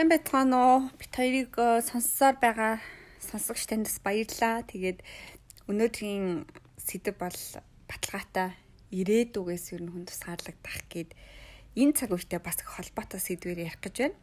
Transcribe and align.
Сайн 0.00 0.08
байцгаана 0.08 0.56
уу? 0.56 0.80
Бит 0.96 1.12
хоёрыг 1.12 1.52
э, 1.60 1.84
сонссоор 1.84 2.40
байгаа 2.40 2.80
сонсогч 3.20 3.68
таньдас 3.68 4.00
баярлалаа. 4.00 4.64
Тэгээд 4.64 5.04
өнөөдрийн 5.68 6.48
сэдв 6.80 7.20
бол 7.20 7.40
баталгаатай 7.84 8.56
ирээдүгээс 8.96 9.76
ер 9.76 9.84
нь 9.84 9.92
хүн 9.92 10.08
тусгаарлагдах 10.08 10.88
гээд 10.88 11.12
энэ 11.76 11.92
цаг 11.92 12.16
үедээ 12.16 12.40
бас 12.40 12.64
холбоотой 12.64 13.20
сэдвээр 13.20 13.68
ярих 13.68 13.76
гэж 13.84 13.96
байна. 14.00 14.16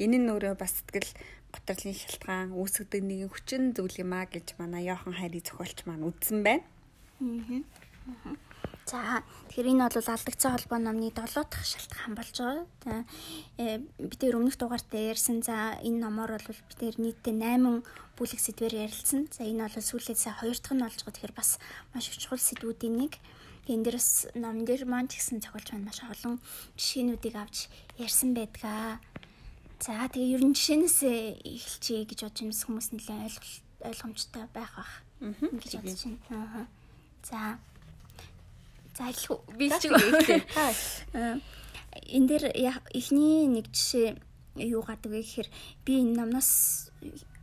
Энэ 0.00 0.16
нь 0.16 0.32
өөрөө 0.32 0.56
бас 0.56 0.80
сэтгэл 0.80 1.12
готрлын 1.52 1.92
шалтгаан 1.92 2.56
үүсгдэг 2.56 3.02
нэгэн 3.04 3.28
хүчин 3.28 3.76
зүйл 3.76 4.00
юм 4.00 4.16
а 4.16 4.24
гэж 4.24 4.56
манай 4.56 4.88
Йохан 4.88 5.12
хайрын 5.12 5.44
зохиолч 5.44 5.84
маань 5.84 6.08
үзсэн 6.08 6.40
байна. 6.40 6.64
Аа. 7.20 8.47
За 8.88 9.20
тэгэхээр 9.52 9.68
энэ 9.76 9.92
бол 9.92 10.08
алдагцсан 10.08 10.52
холбоо 10.56 10.78
номны 10.80 11.12
7 11.12 11.44
дахь 11.44 11.60
шалтгаан 11.60 12.14
болж 12.16 12.36
байгаа. 12.40 13.04
Э, 13.60 13.84
бид 14.00 14.16
тэр 14.16 14.40
өмнөх 14.40 14.56
дугаарт 14.56 14.88
ярьсан 14.96 15.44
за 15.44 15.76
энэ 15.84 16.00
номоор 16.00 16.40
бол 16.40 16.56
бид 16.56 16.78
тэр 16.80 16.96
нийтдээ 16.96 17.36
8 17.36 17.84
бүлэг 18.16 18.40
сэдвээр 18.40 18.88
ярилцсан. 18.88 19.28
За 19.28 19.44
энэ 19.44 19.68
бол 19.68 19.84
сүүлээсээ 19.84 20.40
2 20.40 20.56
дахь 20.56 20.72
нь 20.72 20.80
болж 20.80 21.00
байгаа. 21.04 21.14
Тэгэхээр 21.20 21.36
бас 21.36 21.50
маш 21.92 22.08
их 22.08 22.16
чухал 22.16 22.40
сэдвүүдийн 22.40 22.96
нэг. 22.96 23.12
Энэ 23.68 23.84
дээрс 23.84 24.32
ном 24.40 24.64
дээр 24.64 24.88
маань 24.88 25.12
ч 25.12 25.20
гэсэн 25.20 25.44
зохиолч 25.44 25.68
маань 25.76 25.92
маш 25.92 26.00
олон 26.00 26.40
жишээнүүдийг 26.80 27.36
авч 27.36 27.68
ярьсан 28.00 28.32
байдгаа. 28.32 28.96
За 29.84 30.08
тэгээ 30.08 30.40
ер 30.40 30.42
нь 30.48 30.56
жишээнээс 30.56 30.98
эхэлчихье 31.44 32.08
гэж 32.08 32.20
бодож 32.24 32.40
байна 32.40 32.56
хүмүүс 32.56 32.88
нэлээд 32.96 33.36
ойлгомжтой 33.84 34.44
байх 34.56 34.72
бах. 34.72 34.92
гэж 35.20 35.72
бодож 35.76 36.00
байна. 36.08 36.64
За 37.20 37.60
зайлгүй 38.98 39.38
би 39.54 39.66
ч 39.70 39.86
э, 39.88 41.38
энэ 42.14 42.28
дээр 42.28 42.44
эхний 42.98 43.46
нэг 43.46 43.70
жишээ 43.70 44.18
юу 44.66 44.82
гадаг 44.82 45.12
вэ 45.12 45.22
гэхээр 45.22 45.48
би 45.86 45.92
энэ 46.02 46.18
номноос 46.18 46.90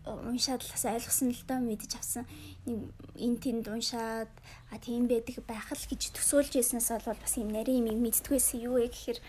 уншаад 0.06 0.62
л 0.62 0.70
ойлгосон 0.70 1.34
л 1.34 1.44
доо 1.50 1.59
мэдэж 1.66 1.92
авсан. 1.97 2.30
Нэг 2.70 2.94
энэ 3.17 3.42
тэнд 3.42 3.66
уншаад 3.73 4.30
а 4.70 4.78
тийм 4.78 5.09
байдаг 5.09 5.42
байх 5.50 5.73
л 5.73 5.89
гэж 5.89 6.14
төсөөлж 6.14 6.62
яснаас 6.62 6.94
бол 6.94 7.17
бас 7.17 7.34
юм 7.42 7.50
нарийн 7.50 7.90
юм 7.90 8.06
мэддгүйсэн 8.06 8.62
юу 8.62 8.78
вэ 8.78 8.94
гэхээр 8.94 9.19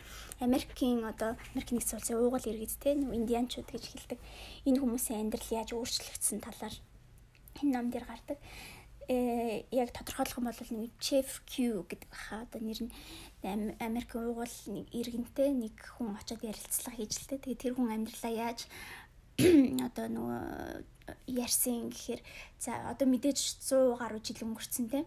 Америкийн 0.44 1.00
одоо 1.08 1.40
Америк 1.56 1.72
нэгдсэн 1.72 1.96
улсын 1.96 2.20
уугуул 2.20 2.44
иргэд 2.44 2.76
те 2.76 2.92
индианчууд 2.92 3.72
гэж 3.72 3.84
хэлдэг. 3.88 4.20
Энэ 4.68 4.80
хүмүүсийн 4.84 5.20
амьдрал 5.24 5.48
яаж 5.48 5.72
өөрчлөгдсөн 5.72 6.44
талаар 6.44 6.76
энэ 7.64 7.72
ном 7.72 7.88
дээр 7.88 8.04
гардаг 8.04 8.36
э 9.08 9.64
яг 9.70 9.90
тодорхойлох 9.94 10.38
юм 10.38 10.46
бол 10.50 10.60
нэг 10.82 10.92
Chef 10.98 11.42
Q 11.46 11.86
гэдэг 11.86 12.10
баха 12.10 12.42
одоо 12.42 12.60
нэр 12.60 12.80
нь 12.86 13.74
Америк 13.78 14.14
уугуул 14.14 14.56
нэг 14.66 14.86
иргэнтэй 14.90 15.50
нэг 15.54 15.76
хүн 15.96 16.18
очиод 16.18 16.42
ярилцлага 16.42 16.96
хийж 16.98 17.12
л 17.22 17.28
тэ. 17.30 17.38
Тэгээ 17.38 17.62
тэр 17.62 17.72
хүн 17.78 17.94
амьдралаа 17.94 18.34
яаж 18.34 18.66
одоо 19.86 20.06
нөгөө 20.10 20.42
ярьсан 21.28 21.92
гэхээр 21.92 22.20
за 22.58 22.72
одоо 22.90 23.06
мэдээж 23.06 23.38
100 23.62 24.00
гаруй 24.00 24.20
жил 24.24 24.42
өнгөрцөн 24.42 24.86
тэ. 24.90 25.06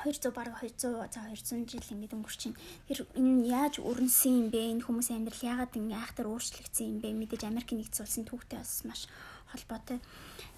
200 0.00 0.30
бараг 0.30 0.54
200 0.62 1.10
за 1.10 1.20
200 1.26 1.66
жил 1.66 1.82
ингээд 1.90 2.14
өнгөрчин. 2.14 2.54
Тэр 2.86 3.04
энэ 3.18 3.50
яаж 3.50 3.82
өрнсөн 3.82 4.46
юм 4.46 4.48
бэ? 4.54 4.70
Энэ 4.78 4.86
хүмүүсийн 4.86 5.26
амьдрал 5.26 5.42
яагаад 5.42 5.74
ингэ 5.74 5.98
айхтар 5.98 6.30
өөрчлөгдсөн 6.30 6.86
юм 6.86 6.98
бэ? 7.02 7.10
Мэдээж 7.18 7.42
Америк 7.50 7.74
нэгдсэн 7.74 8.06
улсын 8.06 8.24
түүхтэй 8.30 8.62
бас 8.62 8.86
маш 8.86 9.10
холбоотой. 9.50 9.98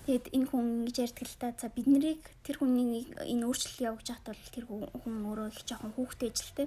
Тэгэд 0.03 0.35
энэ 0.35 0.47
хүн 0.51 0.67
ингэж 0.83 0.97
ярьдаг 0.99 1.27
л 1.31 1.39
та 1.39 1.49
за 1.55 1.71
бид 1.71 1.87
нарыг 1.87 2.23
тэр 2.43 2.59
хүний 2.59 3.07
энэ 3.23 3.47
өөрчлөлт 3.47 3.87
явуулж 3.87 4.09
байхад 4.11 4.35
бол 4.35 4.51
тэр 4.51 4.65
хүн 4.67 5.15
өөрөө 5.31 5.49
их 5.55 5.63
жоохон 5.63 5.95
хүүхдтэй 5.95 6.31
ажилтай. 6.35 6.67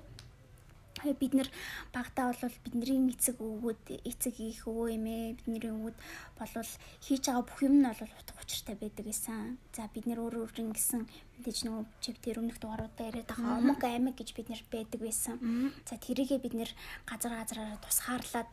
Бид 1.03 1.33
нар 1.35 1.49
багтаа 1.91 2.31
бол 2.31 2.55
бидний 2.63 3.11
эцэг 3.11 3.35
өвгүүд 3.35 4.07
эцэг 4.07 4.39
их 4.39 4.63
өвөө 4.63 4.95
эмээ 4.95 5.35
бидний 5.35 5.67
өвгүүд 5.67 5.97
болвол 6.39 6.71
хийж 7.03 7.23
байгаа 7.27 7.43
бүх 7.43 7.59
юм 7.67 7.75
нь 7.83 7.87
бол 7.91 8.15
утга 8.15 8.39
учиртай 8.39 8.75
байдаг 8.79 9.03
гэсэн. 9.03 9.59
За 9.75 9.91
бид 9.91 10.07
нар 10.07 10.23
өөр 10.23 10.47
өөр 10.47 10.55
ингэсэн 10.55 11.03
мэдээж 11.03 11.59
нөгөө 11.67 11.83
чив 11.99 12.15
тэр 12.23 12.39
өмнөх 12.39 12.63
дугааруудаа 12.63 13.11
яриад 13.11 13.27
байгаа 13.27 13.59
омог 13.59 13.83
аймаг 13.83 14.15
гэж 14.15 14.31
бид 14.31 14.47
нэр 14.47 14.63
байдаг 14.71 14.99
байсан. 15.03 15.35
За 15.83 15.99
тэрийгээ 15.99 16.39
бид 16.39 16.55
нэр 16.55 16.71
газар 17.03 17.35
газараараа 17.35 17.83
тусгаарлаад 17.83 18.49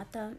одоо 0.00 0.32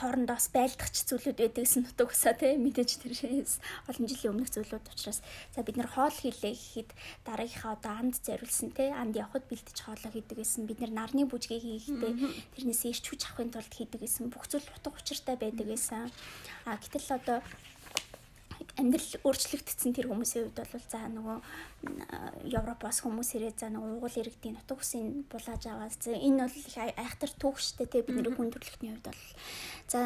хоорондоос 0.00 0.48
байлдахч 0.56 1.04
зүйлүүд 1.04 1.38
байдагсэн 1.44 1.84
нутаг 1.84 2.08
усаа 2.08 2.32
тийм 2.32 2.64
мэдээж 2.64 2.90
тэрээс 3.04 3.60
олон 3.84 4.06
жилийн 4.08 4.32
өмнөх 4.32 4.48
зүйлүүд 4.48 4.86
учраас. 4.88 5.20
За 5.52 5.60
бид 5.60 5.76
нар 5.76 5.92
хоол 5.92 6.16
хийлээ 6.16 6.56
гэхэд 6.56 6.90
дараагийнхаа 7.28 7.76
одоо 7.76 7.92
анд 8.00 8.16
зориулсан 8.24 8.72
тийм 8.72 8.96
анд 8.96 9.14
явхад 9.20 9.44
бэлдэж 9.44 9.76
хоолоо 9.76 10.10
хийдэг 10.12 10.40
гэсэн. 10.40 10.64
Бид 10.64 10.80
нар 10.80 10.92
нарны 10.96 11.28
бүжгээ 11.28 11.60
хийхдээ 11.60 12.12
тэрнээс 12.56 12.82
ирч 12.88 13.04
хүч 13.12 13.22
авахын 13.28 13.52
тулд 13.52 13.72
хийдэг 13.76 14.00
гэсэн. 14.00 14.32
Бүх 14.32 14.48
зүйл 14.48 14.64
утга 14.72 14.96
учиртай 14.96 15.36
байдаг 15.36 15.68
гэсэн. 15.68 16.08
А 16.64 16.80
гэтэл 16.80 17.08
одоо 17.20 17.38
амьдрал 18.80 19.12
өөрчлөгдсөн 19.28 19.92
тэр 19.92 20.08
хүмүүсийн 20.08 20.48
хувьд 20.48 20.64
бол 20.64 20.86
за 20.88 21.00
нөгөө 21.12 21.38
Европоос 22.56 22.98
хүмүүс 23.04 23.30
ирээд 23.36 23.60
за 23.60 23.68
нөгөө 23.68 24.00
угуул 24.00 24.16
иргэдийн 24.16 24.56
нутаг 24.56 24.80
усын 24.80 25.28
булааж 25.28 25.62
аваад 25.68 25.92
за 25.92 26.16
энэ 26.16 26.48
бол 26.48 26.56
их 26.56 26.76
айхтар 26.80 27.32
түүх 27.36 27.60
штэ 27.60 27.84
те 27.84 28.00
бидний 28.00 28.32
хүн 28.32 28.48
төрөлхтний 28.48 28.96
хувьд 28.96 29.06
бол 29.12 29.22
за 29.92 30.00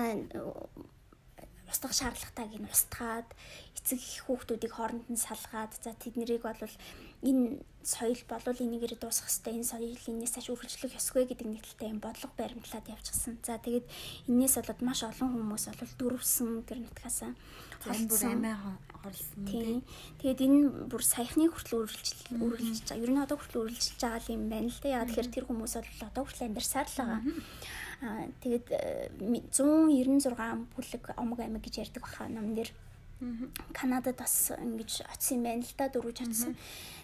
устгах 1.70 1.94
шаардлагатайг 1.94 2.58
нь 2.58 2.70
устгаад 2.70 3.28
эцэг 3.76 4.00
их 4.00 4.24
хүүхдүүдийг 4.26 4.72
хооронд 4.74 5.06
нь 5.12 5.20
салгаад 5.20 5.72
за 5.78 5.92
тэднийг 5.94 6.42
бол 6.42 6.74
энэ 7.22 7.60
соёл 7.86 8.18
болвол 8.28 8.58
энийгээр 8.66 8.98
дуусгах 8.98 9.30
хэрэгтэй 9.30 9.54
энэ 9.54 9.70
соёл 9.70 9.94
энэс 9.94 10.34
хаш 10.34 10.50
үргэлжлэх 10.50 10.98
ёсгүй 10.98 11.24
гэдэг 11.30 11.46
нэг 11.46 11.62
талтай 11.62 11.88
юм 11.94 12.00
бодлого 12.02 12.34
баримтлаад 12.34 12.86
явчихсан. 12.90 13.38
За 13.46 13.62
тэгээд 13.62 13.86
энэс 14.26 14.58
болоод 14.58 14.80
маш 14.82 15.00
олон 15.06 15.30
хүмүүс 15.30 15.64
бол 15.70 15.94
дөрвсөн 16.00 16.66
тэр 16.66 16.82
нутгасаа 16.82 17.32
бүр 17.86 18.22
амиа 18.26 18.56
хорлсон 19.02 19.46
тийм. 19.46 19.82
Тэгээд 20.18 20.40
энэ 20.42 20.60
бүр 20.90 21.02
саяхны 21.06 21.46
хүртэл 21.46 21.86
үргэлжлэж 21.86 22.20
үргэлжлэж 22.34 22.86
байгаа. 22.90 23.04
Ер 23.06 23.12
нь 23.14 23.22
одоо 23.22 23.36
хүртэл 23.38 23.62
үргэлжлэж 23.62 24.00
байгаа 24.02 24.34
юм 24.34 24.44
байна 24.50 24.66
л 24.66 24.80
да. 24.82 24.88
Яа 24.90 25.06
тэгэхээр 25.06 25.30
тэр 25.30 25.44
хүмүүс 25.46 25.74
бол 25.78 26.08
одоо 26.10 26.22
хүртэл 26.26 26.46
амьдарсаар 26.50 26.88
л 26.90 26.98
байгаа. 26.98 27.20
Аа 28.02 28.24
тэгээд 28.42 28.66
196 29.22 30.26
э, 30.26 30.58
бүлэг 30.74 31.04
омог 31.16 31.38
аймаг 31.40 31.62
гэж 31.62 31.74
ярьдаг 31.86 32.02
баха 32.02 32.26
номнэр. 32.26 32.68
Канадад 33.72 34.16
бас 34.20 34.52
ингэж 34.52 35.08
очсон 35.08 35.40
юм 35.40 35.42
байна 35.48 35.64
л 35.64 35.74
да 35.78 35.88
дөрвж 35.88 36.18
очсон. 36.20 36.52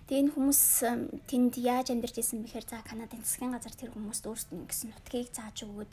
Тэгээ 0.07 0.23
энэ 0.29 0.35
хүмүүс 0.37 0.63
тэнд 1.25 1.55
яаж 1.57 1.89
амьдарч 1.89 2.21
исэн 2.21 2.45
бэхээр 2.45 2.67
за 2.69 2.85
Канадын 2.85 3.25
засгийн 3.25 3.57
газар 3.57 3.73
тэр 3.73 3.97
хүмүүст 3.97 4.29
өөрсдөө 4.29 4.61
ингэсэн 4.61 4.93
нутгийг 4.93 5.33
зааж 5.33 5.65
өгөөд 5.65 5.93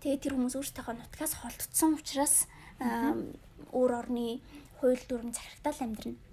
тэгээ 0.00 0.22
тэр 0.24 0.34
хүмүүс 0.40 0.56
өөрсдийнхөө 0.56 0.94
нутгаас 0.96 1.32
холдсон 1.44 2.00
учраас 2.00 2.48
өөр 3.76 3.92
орны 3.92 4.40
хууль 4.80 5.04
дүрм 5.04 5.36
захирагтал 5.36 5.84
амьдрна 5.84 6.31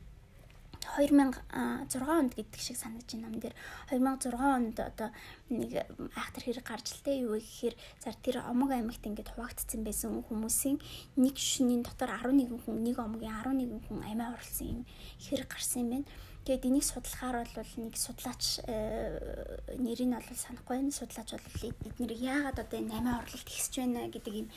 2006 0.79 2.01
онд 2.07 2.31
гэдэг 2.35 2.61
шиг 2.61 2.77
санагдаж 2.79 3.11
байна 3.13 3.27
нам 3.27 3.39
дээр 3.39 3.55
2006 3.91 4.35
онд 4.35 4.77
одоо 4.79 5.09
нэг 5.49 5.71
айхтар 6.15 6.43
хэрэг 6.43 6.65
гарч 6.65 6.87
л 6.95 7.03
тэ 7.03 7.23
юу 7.23 7.35
гэхээр 7.35 7.75
зар 7.99 8.15
тэр 8.23 8.43
омог 8.47 8.71
аймагт 8.71 9.03
ингээд 9.03 9.35
хуваагдсан 9.35 9.83
байсан 9.83 10.23
хүмүүсийн 10.23 10.79
нэг 11.19 11.35
шөнийн 11.35 11.83
дотор 11.83 12.11
11 12.15 12.63
хүн 12.63 12.77
нэг 12.83 12.97
омгийн 12.99 13.35
11 13.43 13.87
хүн 13.87 13.99
амиа 14.07 14.33
орлсон 14.33 14.67
юм 14.67 14.81
хэрэг 15.19 15.47
гарсан 15.51 15.83
юм 15.83 15.89
байна. 15.91 16.07
Тэгээд 16.47 16.65
энийг 16.65 16.85
судлахаар 16.87 17.45
бол 17.45 17.71
нэг 17.77 17.93
судлаач 17.93 18.63
э, 18.65 19.59
нэр 19.77 20.01
нь 20.01 20.15
бол 20.15 20.39
санахгүй 20.39 20.75
байна. 20.79 20.95
Судлаач 20.95 21.29
бол 21.35 21.61
эднэр 21.69 22.13
яагаад 22.15 22.57
одоо 22.63 22.77
энэ 22.79 22.95
амиа 22.95 23.19
орлолт 23.21 23.45
ихсэж 23.45 23.83
байна 23.83 24.07
гэдэг 24.07 24.33
юм 24.33 24.47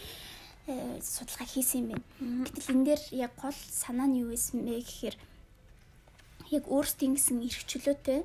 э, 0.70 1.02
судалгаа 1.02 1.48
хийсэн 1.50 1.78
юм 1.82 1.88
байна. 1.92 2.46
Гэтэл 2.48 2.72
энэ 2.72 2.86
дээр 2.86 3.02
яг 3.12 3.32
гол 3.36 3.58
санаа 3.68 4.06
нь 4.06 4.22
юу 4.22 4.30
байсан 4.30 4.62
бэ 4.64 4.80
гэхээр 4.80 5.16
яг 6.52 6.64
өөрсдийн 6.68 7.16
гэсэн 7.16 7.40
эрх 7.48 7.64
чөлөөтэй 7.64 8.20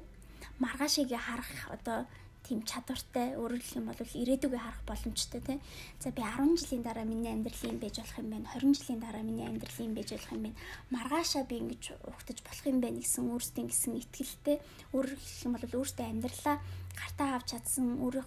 маргаашийг 0.60 1.16
харах 1.16 1.52
одоо 1.72 2.00
тийм 2.48 2.64
чадвартай 2.64 3.36
өөрөөр 3.36 3.60
хэлэх 3.60 3.80
юм 3.80 3.88
бол 3.92 4.00
ирээдүгээ 4.00 4.62
харах 4.64 4.84
боломжтой 4.88 5.42
тий. 5.44 5.60
За 6.00 6.12
би 6.16 6.24
10 6.24 6.56
жилийн 6.56 6.84
дараа 6.84 7.04
миний 7.04 7.32
амьдрал 7.36 7.64
юм 7.68 7.80
байж 7.84 8.00
болох 8.00 8.20
юм 8.24 8.30
байна. 8.32 8.48
20 8.56 8.80
жилийн 8.80 9.02
дараа 9.04 9.24
миний 9.24 9.48
амьдрал 9.48 9.80
юм 9.84 9.94
байж 9.96 10.10
болох 10.16 10.32
юм 10.32 10.44
байна. 10.48 10.60
Маргаашаа 10.96 11.44
би 11.44 11.56
ингэж 11.60 11.84
ухтаж 12.08 12.38
болох 12.48 12.66
юм 12.72 12.80
байна 12.80 13.00
гэсэн 13.04 13.24
өөрсдийн 13.36 13.68
гэсэн 13.68 13.94
итгэлтэй 14.00 14.58
өөрөөр 14.96 15.20
хэлэх 15.20 15.44
юм 15.44 15.54
бол 15.60 15.76
өөртөө 15.76 16.06
амьдралаа 16.08 16.58
гартаа 16.96 17.30
авч 17.36 17.48
чадсан 17.52 17.86
өөрөө 18.00 18.26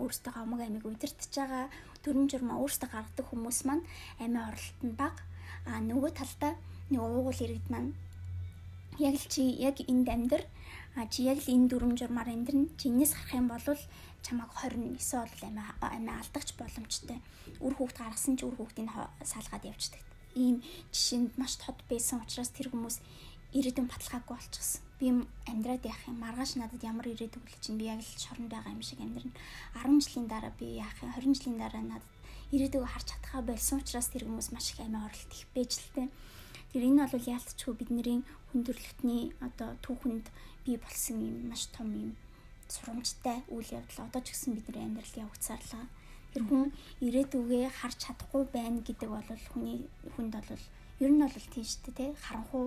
өөртөө 0.00 0.32
амаг 0.32 0.60
амиг 0.64 0.84
удирдах 0.88 1.28
байгаа 1.28 1.64
төрөн 2.00 2.26
журмаа 2.32 2.56
өөртөө 2.64 2.88
гаргадаг 2.88 3.26
хүмүүс 3.28 3.58
маань 3.68 3.84
амиа 4.16 4.48
оролт 4.48 4.80
нь 4.80 4.96
бага. 4.96 5.20
А 5.68 5.76
нөгөө 5.84 6.10
талдаа 6.16 6.52
нэг 6.88 7.00
уугуул 7.04 7.36
иргэд 7.44 7.68
маань 7.68 7.92
яг 8.98 9.14
л 9.14 9.26
чи 9.32 9.42
яг 9.58 9.76
энд 9.86 10.08
амьдр 10.08 10.42
а 10.98 11.06
чи 11.06 11.30
яг 11.30 11.38
л 11.38 11.52
энэ 11.54 11.68
дүрм 11.70 11.94
журмаар 11.98 12.28
амьдрна 12.34 12.68
чи 12.78 12.90
энэс 12.90 13.14
харах 13.14 13.38
юм 13.38 13.48
бол 13.48 13.62
чамайг 14.26 14.50
29 14.54 14.98
бол 14.98 15.42
амиа 15.48 15.72
амиа 15.80 16.18
алдагч 16.18 16.58
боломжтой. 16.58 17.18
Үр 17.62 17.74
хүүхд 17.78 17.96
гаргасан 17.98 18.34
чи 18.36 18.44
үр 18.44 18.56
хүүхдийг 18.58 18.90
салгаад 19.22 19.64
явждаг 19.64 20.02
ийм 20.38 20.62
жишээнд 20.94 21.34
маш 21.40 21.58
тод 21.58 21.78
байсан 21.90 22.22
учраас 22.22 22.50
тэр 22.54 22.70
хүмүүс 22.70 22.96
ирээдүйн 23.58 23.90
баталгаагүй 23.90 24.36
болчихсон 24.36 24.82
би 24.98 25.06
амьдраад 25.50 25.84
яах 25.86 26.02
юм? 26.06 26.18
Маргааш 26.22 26.58
надад 26.58 26.82
ямар 26.82 27.06
ирээдүг 27.10 27.42
л 27.42 27.62
чинь? 27.62 27.78
Би 27.78 27.90
яг 27.90 28.02
л 28.02 28.18
шоронд 28.18 28.50
байгаа 28.50 28.74
юм 28.74 28.82
шиг 28.82 29.00
амьдрна. 29.02 29.32
10 29.82 30.02
жилийн 30.04 30.26
дараа 30.30 30.52
би 30.58 30.78
яах 30.78 30.94
юм? 31.02 31.10
20 31.14 31.38
жилийн 31.38 31.58
дараа 31.58 31.82
надад 31.82 32.14
ирээдүгөө 32.54 32.90
харж 32.90 33.06
чадхаа 33.10 33.42
болсон 33.42 33.78
учраас 33.82 34.08
тэр 34.10 34.26
хүмүүс 34.26 34.50
маш 34.54 34.74
их 34.74 34.80
амиа 34.82 35.06
оролт 35.06 35.32
их 35.34 35.46
тээ. 35.54 36.08
Тэр 36.72 36.82
энэ 36.84 37.06
бол 37.08 37.30
яалтчгүй 37.34 37.74
бидний 37.78 38.04
хүндрэлтний 38.50 39.32
одоо 39.40 39.76
түүхэнд 39.84 40.26
бий 40.64 40.76
болсон 40.76 41.16
юм 41.20 41.36
маш 41.50 41.66
том 41.76 41.88
юм 41.92 42.12
сурамжтай 42.68 43.42
үйл 43.48 43.68
явдал 43.72 44.06
одоо 44.06 44.20
ч 44.22 44.32
гэсэн 44.32 44.54
бидний 44.56 44.84
амьдрал 44.84 45.24
явагцаарлаа. 45.24 45.86
Тэр 46.32 46.44
хүн 46.44 46.72
ирээдүгээ 47.00 47.66
харж 47.72 47.96
чадахгүй 48.04 48.44
байна 48.52 48.80
гэдэг 48.84 49.08
бол 49.08 49.24
хүний 49.52 49.88
хүнд 50.14 50.34
бол 50.36 50.64
ер 51.00 51.10
нь 51.12 51.22
бол 51.24 51.48
тийм 51.52 51.64
шүү 51.64 51.80
дээ 51.88 51.96
тий 51.96 52.10
харанхуу 52.24 52.66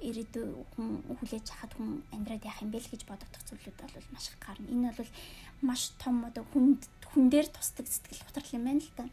ирээдүй 0.00 0.46
хүн 0.74 0.88
хүлээж 1.20 1.46
хахад 1.52 1.72
хүн 1.76 2.02
амьдраад 2.14 2.46
яах 2.48 2.62
юм 2.64 2.70
бэ 2.72 2.80
л 2.80 2.90
гэж 2.90 3.02
бодогдох 3.06 3.44
зүйлүүд 3.46 3.78
бол 3.84 4.08
маш 4.14 4.26
их 4.32 4.38
гарна. 4.40 4.72
Энэ 4.72 4.90
бол 4.96 5.10
маш 5.60 5.82
том 6.00 6.24
одоо 6.24 6.44
хүнд 6.50 6.88
хүн 7.12 7.24
дээр 7.28 7.48
тусдаг 7.52 7.86
сэтгэл 7.86 8.24
готрол 8.26 8.56
юм 8.56 8.64
байна 8.66 8.82
л 8.82 8.92
да. 8.96 9.06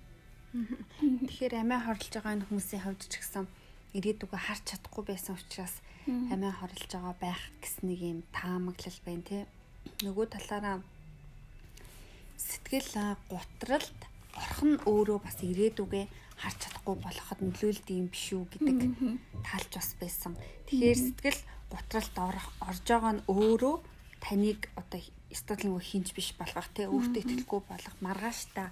Тэгэхээр 1.30 1.54
амиа 1.62 1.80
хорлож 1.83 2.13
байгаа 2.15 2.33
энэ 2.39 2.48
хүмүүсийн 2.50 2.83
хувьд 2.88 3.04
ч 3.06 3.13
гэсэн 3.22 3.45
ирээдүгөө 3.97 4.39
харж 4.39 4.63
чадахгүй 4.69 5.03
байсан 5.09 5.36
учраас 5.39 5.75
амиа 6.33 6.53
хорлож 6.59 6.91
байгаа 6.94 7.15
байх 7.18 7.41
гэсэн 7.62 7.86
нэг 7.89 8.00
юм 8.01 8.19
таамаглал 8.33 9.00
байна 9.06 9.24
тий. 9.30 9.44
Нөгөө 10.06 10.25
талаараа 10.33 10.77
сэтгэл 12.38 12.94
гутралд 13.30 14.00
орох 14.38 14.62
нь 14.65 14.77
өөрөө 14.86 15.19
бас 15.25 15.38
ирээдүгээ 15.41 16.06
харж 16.41 16.57
чадахгүй 16.63 16.95
болоход 17.03 17.39
нөлөөлд 17.44 17.88
юм 17.91 18.07
биш 18.13 18.25
үү 18.33 18.45
гэдэг 18.53 18.80
талч 19.44 19.71
бас 19.75 19.89
байсан. 20.01 20.33
Тэгэхээр 20.69 21.00
сэтгэл 21.03 21.41
гутралд 21.74 22.15
орох 22.15 22.47
орж 22.63 22.86
байгаа 22.88 23.13
нь 23.18 23.25
өөрөө 23.27 23.75
таныг 24.24 24.62
одоо 24.80 25.01
стадлын 25.33 25.77
хинж 25.81 26.15
биш 26.18 26.33
болгох 26.39 26.69
те. 26.74 26.89
Өөртөө 26.89 27.21
итгэлгүй 27.21 27.62
болох 27.69 27.95
маргааш 28.01 28.39
та 28.56 28.71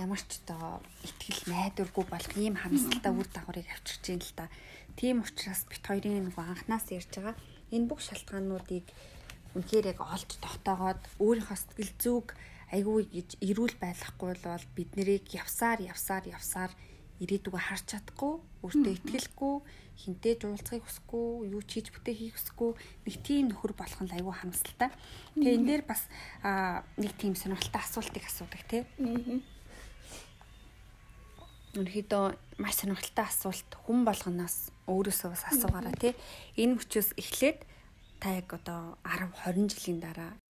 ямар 0.00 0.20
ч 0.20 0.40
одоо 0.40 0.80
итгэл 1.04 1.52
найдваргүй 1.52 2.04
болох 2.08 2.34
ийм 2.36 2.56
харамсалтай 2.56 3.12
үр 3.12 3.28
дагаврыг 3.28 3.68
авчирч 3.68 4.04
юм 4.08 4.20
л 4.24 4.32
та. 4.36 4.48
Тийм 4.96 5.20
учраас 5.20 5.68
бит 5.68 5.84
хоёрын 5.84 6.32
нэг 6.32 6.36
анханаас 6.38 6.88
ярьж 6.88 7.12
байгаа 7.12 7.36
энэ 7.72 7.88
бүх 7.88 8.00
шалтгаануудыг 8.00 8.86
үнэхээр 9.56 9.92
яг 9.92 10.00
олж 10.00 10.30
тогтоогоод 10.40 11.02
өөрийнхөө 11.20 11.58
сэтгэл 11.60 11.92
зүг 12.00 12.26
айгүй 12.72 13.04
гэж 13.12 13.30
эрүүл 13.44 13.76
байлгахгүй 13.76 14.32
бол 14.40 14.66
бид 14.76 14.90
нэрийг 14.96 15.28
явсаар 15.36 15.80
явсаар 15.84 16.24
явсаар 16.24 16.72
ирээдүгөө 17.22 17.62
харж 17.62 17.84
чадахгүй, 17.92 18.34
өөртөө 18.66 18.92
итгэлгүй, 18.98 19.54
хинтээ 20.02 20.34
жуулцахыг 20.42 20.82
хүсэхгүй, 20.82 21.54
юу 21.54 21.62
ч 21.62 21.70
хийж 21.78 21.86
бүтээ 21.94 22.16
хийх 22.18 22.34
хүсэхгүй 22.34 22.70
нэг 23.06 23.14
тийм 23.22 23.44
нөхөр 23.52 23.72
болох 23.78 24.00
нь 24.02 24.10
айгүй 24.10 24.34
харамсалтай. 24.34 24.90
Тэгээ 25.38 25.54
энэ 25.54 25.68
дээр 25.70 25.82
бас 25.86 26.02
нэг 26.98 27.12
тийм 27.20 27.38
сонирхолтой 27.38 27.78
асуултыг 27.78 28.26
асуудаг 28.26 28.62
тий. 28.66 28.82
Өнөөхдөө 31.72 32.24
маш 32.60 32.74
сонирхолтой 32.84 33.24
асуулт 33.24 33.70
хүн 33.88 34.04
болгоноос 34.04 34.56
өөрөөсөө 34.92 35.28
бас 35.32 35.44
асуугаараа 35.48 35.96
тий. 35.96 36.12
Энэ 36.60 36.76
мөчөөс 36.76 37.16
эхлээд 37.16 37.64
та 38.20 38.36
яг 38.36 38.52
одоо 38.52 39.00
10 39.08 39.32
20 39.40 39.72
жилийн 39.72 40.00
дараа 40.04 40.41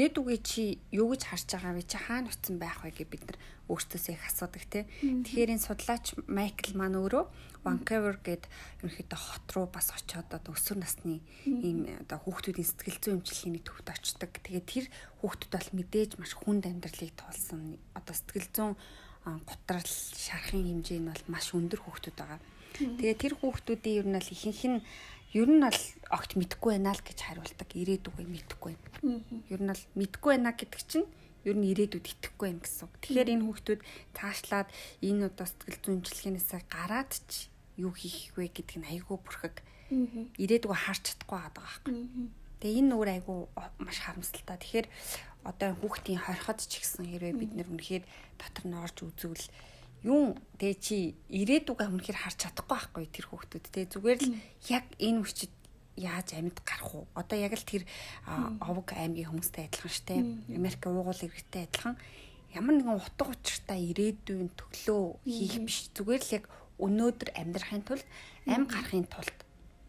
ирээдүгээ 0.00 0.38
чи 0.40 0.80
юу 0.96 1.12
гэж 1.12 1.28
харж 1.28 1.48
байгаа 1.60 1.76
вэ? 1.76 1.84
Чи 1.84 2.00
хаана 2.00 2.32
утсан 2.32 2.56
байх 2.56 2.80
вэ 2.80 2.96
гэж 2.96 3.08
бид 3.12 3.24
нар 3.28 3.38
өөртөөсөө 3.68 4.14
их 4.16 4.24
асуудаг 4.24 4.64
те. 4.64 4.88
Тэгэхээр 5.04 5.52
энэ 5.52 5.66
судлаач 5.68 6.16
Майкл 6.24 6.72
маань 6.72 6.96
өөрөө 6.96 7.24
Vancouver 7.60 8.16
гээд 8.24 8.48
ерөнхийдөө 8.80 9.20
хот 9.20 9.46
руу 9.52 9.66
бас 9.68 9.92
очиод 9.92 10.32
одоо 10.32 10.56
өсвөр 10.56 10.80
насны 10.80 11.20
ийм 11.44 11.84
одоо 12.00 12.16
хүүхдүүдийн 12.24 12.64
сэтгэл 12.64 12.98
зүйн 13.04 13.16
эмчилгээний 13.20 13.60
төвд 13.60 13.88
очдог. 13.92 14.32
Тэгээд 14.40 14.64
тэр 14.64 14.86
хүүхдүүд 15.20 15.52
бол 15.52 15.70
мэдээж 15.76 16.10
маш 16.16 16.32
хүнд 16.32 16.64
амьдралыг 16.64 17.12
туулсан. 17.20 17.76
Одоо 17.92 18.14
сэтгэл 18.16 18.48
зүйн 18.56 18.72
готрал 19.44 19.92
шарахын 20.16 20.80
хэмжээ 20.80 20.98
нь 21.04 21.10
бол 21.12 21.24
маш 21.28 21.52
өндөр 21.52 21.84
хүүхдүүд 21.84 22.16
байгаа. 22.16 22.40
Тэгээд 22.80 23.20
тэр 23.20 23.34
хүүхдүүдийн 23.36 23.98
ер 24.00 24.06
нь 24.08 24.16
л 24.16 24.32
ихэнх 24.32 24.62
нь 24.64 24.80
ер 25.34 25.48
нь 25.48 25.62
бол 25.62 25.80
огт 26.10 26.34
мэдхгүй 26.34 26.70
байна 26.74 26.94
л 26.94 27.02
гэж 27.02 27.18
хариулдаг. 27.22 27.70
Ирээдүгөө 27.70 28.26
мэдхгүй 28.26 28.74
байна. 28.74 29.22
Ер 29.46 29.60
нь 29.62 29.70
бол 29.70 29.84
мэдхгүй 29.94 30.30
байна 30.34 30.50
гэдэг 30.54 30.82
чинь 30.86 31.06
ер 31.46 31.56
нь 31.56 31.70
ирээдүйд 31.70 32.06
итгэхгүй 32.06 32.46
байна 32.50 32.62
гэсэн 32.66 32.84
үг. 32.84 32.94
Тэгэхээр 33.00 33.32
энэ 33.38 33.44
хүүхдүүд 33.46 33.80
цаашлаад 34.18 34.68
энэ 35.00 35.24
удаа 35.30 35.46
сэтгэл 35.46 35.80
зүйнчлэгнээс 35.80 36.50
гараад 36.68 37.12
ч 37.30 37.48
юу 37.78 37.94
хийх 37.94 38.34
вэ 38.36 38.50
гэдэг 38.50 38.76
нь 38.82 38.90
айгүй 38.90 39.18
бүрхэг 39.22 39.56
ирээдүгөө 40.36 40.78
харж 40.84 41.02
чадахгүй 41.14 41.38
байгаа 41.38 41.54
байхгүй. 41.64 41.94
Тэгээ 42.60 42.80
энэ 42.84 42.94
өөр 42.98 43.08
айгүй 43.16 43.38
маш 43.80 43.98
харамсалтай. 44.04 44.58
Тэгэхээр 44.60 44.86
одоо 45.48 45.70
хүүхдийн 45.80 46.20
хорход 46.20 46.60
ч 46.60 46.84
гэсэн 46.84 47.08
хэрвээ 47.08 47.34
бид 47.40 47.52
нэр 47.56 47.68
үнэхээр 47.72 48.04
дотор 48.36 48.64
нь 48.68 48.76
орж 48.76 48.96
үзвэл 49.00 49.46
юу 50.04 50.36
тэгээ 50.56 50.76
чи 50.80 50.96
ирээдүгөө 51.28 51.88
үнэхээр 51.92 52.18
харж 52.24 52.36
чадахгүй 52.48 52.68
байхгүй 52.68 53.04
тэр 53.12 53.26
хүүхдүүд 53.28 53.64
тэгээ 53.68 53.92
зүгээр 53.92 54.18
л 54.24 54.32
яг 54.72 54.84
энэ 54.96 55.20
хүчит 55.24 55.52
яаж 56.00 56.32
амьд 56.32 56.58
гарах 56.64 56.94
уу? 56.94 57.04
Одоо 57.14 57.36
яг 57.36 57.52
л 57.52 57.68
тэр 57.68 57.84
овг 58.64 58.96
аймгийн 58.96 59.28
хүмүүстэй 59.28 59.68
адилхан 59.68 59.92
штэ. 59.92 60.16
Америк 60.56 60.82
уугуул 60.88 61.20
иргэдтэй 61.20 61.68
адилхан 61.68 61.96
ямар 62.56 62.74
нэгэн 62.80 62.96
утга 62.96 63.28
учиртай 63.28 63.80
ирээдүйн 63.92 64.48
төглөө 64.56 65.20
хийх 65.28 65.56
биш. 65.60 65.92
Зүгээр 65.92 66.22
л 66.24 66.34
яг 66.40 66.44
өнөөдөр 66.80 67.30
амьдрахын 67.36 67.84
тулд 67.84 68.06
ам 68.48 68.64
гарахын 68.64 69.04
тулд 69.04 69.38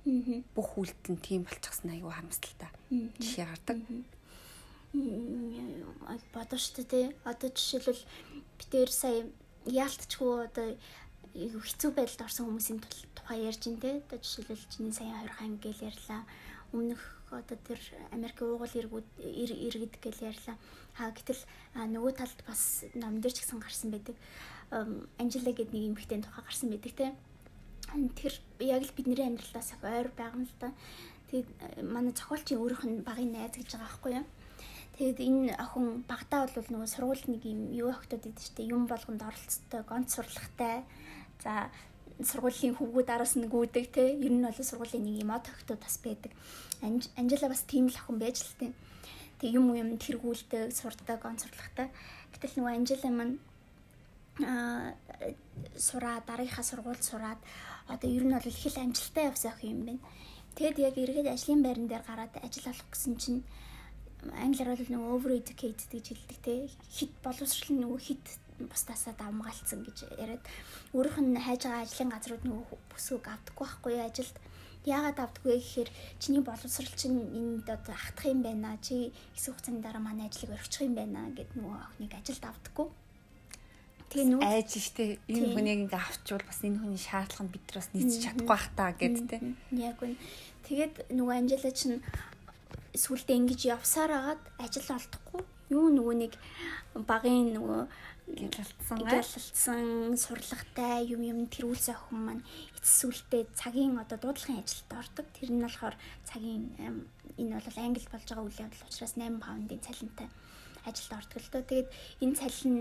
бүх 0.03 0.69
үйлдэл 0.75 1.15
нь 1.15 1.23
тийм 1.23 1.41
болчихсон 1.47 1.95
аюу 1.95 2.11
харамсалтай. 2.11 2.69
Жишээ 2.91 3.47
гардаг. 3.47 3.77
Бодож 6.35 6.61
штэ 6.67 6.83
тий. 6.83 7.05
Одоо 7.23 7.49
жишээлбэл 7.53 8.03
би 8.59 8.63
тэр 8.67 8.89
сая 8.91 9.29
яалтчгүй 9.65 10.49
одоо 10.49 10.67
хэцүү 11.33 11.91
байдалд 11.95 12.25
орсон 12.25 12.45
хүмүүсийн 12.49 12.79
тухай 13.15 13.45
ярьж 13.45 13.63
ин 13.69 13.77
тэ 13.79 14.01
одоо 14.01 14.17
жишээлбэл 14.19 14.67
чиний 14.73 14.91
сая 14.91 15.13
хоёр 15.15 15.31
хаан 15.37 15.55
гээл 15.63 15.87
ярьлаа. 15.87 16.21
Өмнөх 16.73 17.01
одоо 17.31 17.57
тэр 17.67 17.79
Америк 18.11 18.41
уугуул 18.41 18.75
иргүүд 18.75 19.07
иргэд 19.21 19.95
гээл 20.01 20.27
ярьлаа. 20.33 20.57
Хаа 20.97 21.11
гэтэл 21.15 21.41
нөгөө 21.77 22.11
талд 22.19 22.39
бас 22.43 22.83
ном 22.97 23.21
дээр 23.21 23.33
ч 23.33 23.45
гэсэн 23.45 23.59
гарсан 23.63 23.89
байдаг. 23.95 24.15
Анжела 25.21 25.55
гэдэг 25.55 25.71
нэг 25.71 25.83
эмэгтэй 25.95 26.19
тухай 26.19 26.43
гарсан 26.43 26.69
байдаг 26.73 26.93
те. 26.97 27.07
Тэр 28.19 28.33
яг 28.59 28.81
л 28.83 28.95
бидний 28.97 29.23
амьдралаас 29.23 29.71
ойр 29.79 30.11
байгаа 30.11 30.35
юм 30.35 30.43
л 30.49 30.55
да. 30.59 30.75
Тэгээд 31.31 31.49
манай 31.87 32.11
зохиолчийн 32.11 32.59
өөрийнх 32.59 32.85
нь 32.87 33.07
багын 33.07 33.31
найз 33.31 33.55
гэж 33.55 33.71
байгаа 33.71 33.87
байхгүй 33.87 34.11
юу 34.19 34.27
Тэгээд 35.01 35.17
энэ 35.17 35.57
охин 35.57 36.05
багтаа 36.05 36.45
бол 36.45 36.69
нөгөө 36.69 36.85
сургууль 36.93 37.25
нэг 37.25 37.41
юм 37.41 37.73
юу 37.73 37.89
охтод 37.89 38.21
идэв 38.21 38.37
штэ 38.37 38.69
юм 38.69 38.85
болгонд 38.85 39.25
оролцдог, 39.25 39.81
гонц 39.89 40.13
сурлагтай. 40.13 40.85
За 41.41 41.73
сургуулийн 42.21 42.77
хөвгүүд 42.77 43.09
араас 43.09 43.33
нь 43.33 43.49
гүйдэг 43.49 43.89
те. 43.89 44.13
Ер 44.13 44.29
нь 44.29 44.45
бол 44.45 44.53
сургуулийн 44.53 45.01
нэг 45.01 45.25
юм 45.25 45.33
од 45.33 45.49
охтод 45.49 45.81
бас 45.81 45.97
байдаг. 46.05 46.29
Анжела 47.17 47.49
бас 47.49 47.65
тийм 47.65 47.89
л 47.89 47.97
охин 47.97 48.21
байж 48.21 48.45
л 48.45 48.53
тийм. 48.61 48.77
Тэг 49.41 49.57
юм 49.57 49.73
юм 49.73 49.97
тэргүүлдэг, 49.97 50.69
сурдаг, 50.69 51.17
гонц 51.17 51.49
сурлагтай. 51.49 51.89
Гэтэл 52.37 52.61
нөгөө 52.61 52.77
Анжела 52.77 53.09
маань 53.09 53.41
аа 54.45 54.93
сураад 55.81 56.29
дараагийнхаа 56.29 56.61
сургуульд 56.61 57.01
сураад 57.01 57.41
одоо 57.89 58.05
ер 58.05 58.21
нь 58.21 58.37
бол 58.37 58.45
их 58.45 58.65
л 58.69 58.77
амжилттай 58.85 59.33
явсан 59.33 59.49
охин 59.49 59.73
юм 59.73 59.81
байна. 59.81 60.01
Тэгэд 60.53 60.77
яг 60.77 60.93
эргээд 60.93 61.33
ажлын 61.33 61.65
байран 61.65 61.89
дээр 61.89 62.05
гараад 62.05 62.37
ажил 62.37 62.69
олох 62.69 62.85
гэсэн 62.93 63.17
чинь 63.17 63.41
англиар 64.29 64.77
бол 64.77 64.93
нөгөө 64.93 65.11
over 65.15 65.31
educated 65.33 65.89
гэж 65.89 66.05
хэлдэг 66.13 66.39
те. 66.45 66.53
Хит 66.93 67.13
боловсрол 67.25 67.77
нөгөө 67.81 67.99
хит 67.99 68.25
бусдаасаа 68.69 69.13
давмгаалцсан 69.17 69.81
гэж 69.81 69.97
яриад 70.21 70.43
өөрөх 70.93 71.17
нь 71.17 71.37
хайж 71.41 71.65
байгаа 71.65 71.81
ажлын 71.85 72.13
газрууд 72.13 72.43
нөгөө 72.45 72.77
бүсгүйг 72.93 73.25
авдаггүй 73.25 73.65
байхгүй 73.65 73.95
ажилд? 74.05 74.37
Яагаад 74.85 75.17
авдаггүй 75.21 75.57
гэхээр 75.57 75.89
чиний 76.21 76.41
боловсрол 76.45 76.93
чинь 76.97 77.17
энд 77.17 77.65
одоо 77.69 77.93
ахтах 77.97 78.29
юм 78.29 78.41
байна 78.45 78.77
чи 78.81 79.13
хэсэг 79.33 79.57
хугацааны 79.57 79.81
дараа 79.81 80.01
манай 80.01 80.29
ажлыг 80.29 80.53
орхичих 80.53 80.85
юм 80.85 80.95
байна 80.97 81.29
гэд 81.33 81.57
нөгөө 81.57 81.77
охиныг 81.81 82.13
ажилд 82.17 82.45
авдаггүй. 82.45 82.87
Тэгээ 84.11 84.27
нүү 84.27 84.41
айж 84.43 84.71
штэ 84.75 85.03
энэ 85.31 85.47
хүнийг 85.55 85.79
ингээ 85.87 86.01
авчвал 86.01 86.43
бас 86.43 86.59
энэ 86.65 86.77
хүний 86.81 86.99
шаардлага 86.99 87.45
нь 87.47 87.53
бид 87.53 87.63
нар 87.63 87.77
бас 87.79 87.89
нийцэж 87.95 88.19
чадахгүй 88.25 88.49
бах 88.49 88.65
та 88.75 88.91
гэд 88.91 89.17
те. 89.29 89.37
яг 89.71 89.97
үн 90.03 90.13
тэгээд 90.67 90.93
нөгөө 91.15 91.35
Анжела 91.39 91.71
чинь 91.71 92.03
сүулдэ 92.95 93.33
ингэж 93.39 93.61
явсаар 93.75 94.11
агаад 94.11 94.41
ажил 94.59 94.87
олдохгүй 94.95 95.41
юу 95.71 95.87
нөгөө 95.91 96.15
нэг 96.19 96.33
багын 97.07 97.55
нөгөө 97.55 97.81
гялалтсан 98.31 98.97
гялалтсан 99.03 100.15
сурлагтай 100.19 101.07
юм 101.11 101.23
юм 101.23 101.39
тэрүүлсэн 101.47 101.95
охин 101.95 102.19
маань 102.25 102.43
эцсүүлдээ 102.79 103.43
цагийн 103.55 103.99
одоо 103.99 104.17
дуудлагын 104.19 104.63
ажилд 104.63 104.91
ордог. 104.91 105.25
Тэр 105.35 105.49
нь 105.51 105.63
болохоор 105.63 105.95
цагийн 106.27 106.63
энэ 107.39 107.59
бол 107.59 107.79
англи 107.79 108.07
болж 108.11 108.27
байгаа 108.27 108.45
үйл 108.47 108.63
явдал 108.63 108.87
учраас 108.87 109.15
8 109.15 109.39
паундын 109.43 109.83
цалинтай 109.83 110.27
ажилд 110.87 111.11
ордог 111.19 111.39
л 111.39 111.51
доо. 111.51 111.63
Тэгээд 111.63 111.89
энэ 112.23 112.35
цалин 112.39 112.75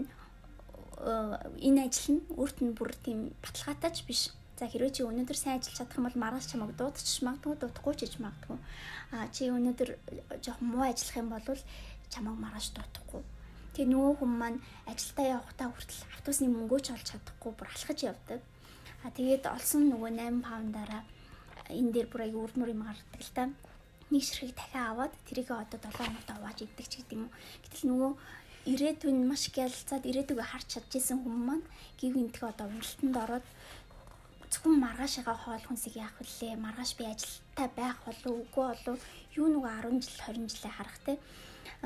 энэ 1.67 1.81
ажил 1.87 2.09
нь 2.19 2.23
өөрт 2.37 2.59
нь 2.63 2.75
бүр 2.77 2.93
тийм 3.03 3.35
баталгаатай 3.43 3.91
ч 3.95 3.99
биш 4.07 4.23
За 4.61 4.69
хэрвээ 4.69 4.93
чи 4.93 5.09
өнөөдөр 5.09 5.39
сайн 5.41 5.57
ажиллаж 5.57 5.73
чадах 5.73 5.97
юм 5.97 6.05
бол 6.05 6.21
маргааш 6.21 6.53
чамайг 6.53 6.77
дуудчих 6.77 7.25
магадгүй 7.25 7.57
дуудахгүй 7.65 7.95
ч 7.97 8.01
гэж 8.05 8.15
магадгүй. 8.21 8.59
А 9.17 9.25
чи 9.33 9.49
өнөөдөр 9.49 9.91
жоохон 10.45 10.69
муу 10.69 10.85
ажиллах 10.85 11.17
юм 11.17 11.29
бол 11.33 11.61
чамайг 12.13 12.37
маргааш 12.37 12.69
дуудахгүй. 12.77 13.25
Тэгээ 13.73 13.89
нөгөө 13.89 14.13
хүн 14.21 14.33
маань 14.37 14.61
ажилдаа 14.85 15.27
явахдаа 15.41 15.69
хүртэл 15.73 16.05
автобусны 16.13 16.49
мөнгөө 16.53 16.81
ч 16.85 16.87
олж 16.93 17.07
чадахгүй 17.09 17.53
бүр 17.57 17.69
алхаж 17.73 17.99
явдаг. 18.05 18.41
А 19.01 19.09
тэгээд 19.17 19.45
олсон 19.49 19.83
нөгөө 19.89 20.11
8 20.29 20.45
паундаараа 20.45 21.03
энэ 21.73 21.93
дээр 21.97 22.09
бүр 22.13 22.23
аяг 22.29 22.37
үрмөр 22.37 22.69
юм 22.77 22.85
гардаг 22.85 23.21
л 23.25 23.33
та. 23.33 23.49
Нэг 24.13 24.23
ширхэг 24.29 24.61
дахиад 24.61 24.93
аваад 24.93 25.13
тэрийг 25.25 25.49
одоо 25.57 25.81
7 25.81 25.97
хоногт 25.97 26.29
аваад 26.37 26.61
идэх 26.61 26.85
ч 26.85 27.01
гэдэг 27.01 27.17
юм. 27.17 27.33
Гэтэл 27.65 27.89
нөгөө 27.89 28.13
ирээдүйн 28.69 29.25
маш 29.25 29.49
гялцаад 29.57 30.05
ирээдүгөө 30.05 30.47
харж 30.53 30.67
чадчихсан 30.77 31.25
хүмүүс 31.25 31.47
маань 31.49 31.65
гів 31.97 32.13
энтэх 32.21 32.45
одоо 32.45 32.69
уналтанд 32.69 33.17
ороод 33.17 33.47
зөвхөн 34.51 34.83
маргаашгаа 34.83 35.37
хоол 35.39 35.65
хүнсийг 35.67 35.95
яах 36.03 36.15
вүлээ? 36.19 36.59
Маргааш 36.59 36.93
би 36.99 37.05
ажилтаа 37.07 37.69
байх 37.79 37.99
болов 38.03 38.35
үгүй 38.43 38.67
болов 38.67 38.99
юу 39.39 39.49
нөгөө 39.55 39.73
10 39.87 40.03
жил 40.03 40.19
20 40.27 40.51
жилээ 40.51 40.75
харах 40.75 40.99
те. 41.07 41.15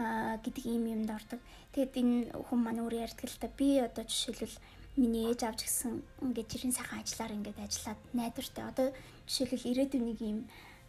А 0.00 0.40
гэдэг 0.40 0.64
ийм 0.72 0.84
юмд 0.88 1.10
ордог. 1.12 1.40
Тэгэд 1.76 1.94
энэ 2.00 2.16
хүн 2.32 2.60
маань 2.64 2.80
өөр 2.80 3.04
ярьдаг 3.04 3.28
л 3.28 3.40
та 3.40 3.48
би 3.52 3.68
одоо 3.84 4.04
жишээлбэл 4.08 4.56
миний 4.96 5.28
ээж 5.28 5.40
авч 5.44 5.60
гисэн 5.68 6.02
ингээд 6.24 6.50
жирийн 6.50 6.74
сайхан 6.74 7.02
ажиллаар 7.04 7.36
ингээд 7.36 7.58
ажиллаад 7.60 8.00
найдвартай. 8.16 8.64
Одоо 8.64 8.88
жишээлбэл 9.28 9.70
ирээдүйн 9.70 10.04
нэг 10.08 10.18
юм 10.24 10.38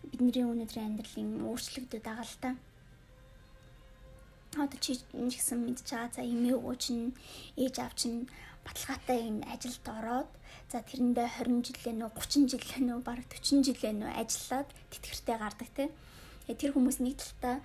бидний 0.09 0.45
өнөөдрийн 0.47 0.87
амьдралын 0.89 1.31
өөрчлөгдөд 1.43 2.03
байгаа 2.07 2.25
л 2.25 2.37
та. 2.39 2.49
Одоо 4.63 4.79
чи 4.79 4.95
нэгсэн 5.11 5.59
байгаа 5.75 6.07
за 6.15 6.21
эмээ 6.23 6.55
өвөө 6.55 6.75
чинь 6.79 7.11
ээж 7.59 7.75
аав 7.83 7.93
чинь 7.99 8.29
баталгаатай 8.65 9.19
энэ 9.27 9.45
ажилд 9.53 9.85
ороод 9.97 10.29
за 10.71 10.81
тэрэндээ 10.81 11.27
20 11.45 11.65
жилээ 11.67 11.95
нөө 11.99 12.11
30 12.13 12.51
жилээ 12.51 12.81
нөө 12.85 12.99
бараг 13.05 13.27
40 13.29 13.65
жилээ 13.67 13.93
нөө 13.95 14.11
ажиллаад 14.21 14.69
тэтгэртэй 14.91 15.37
гардаг 15.37 15.69
те 15.77 15.85
тэр 16.49 16.71
хүмүүс 16.73 16.97
нэг 17.01 17.15
талдаа 17.21 17.55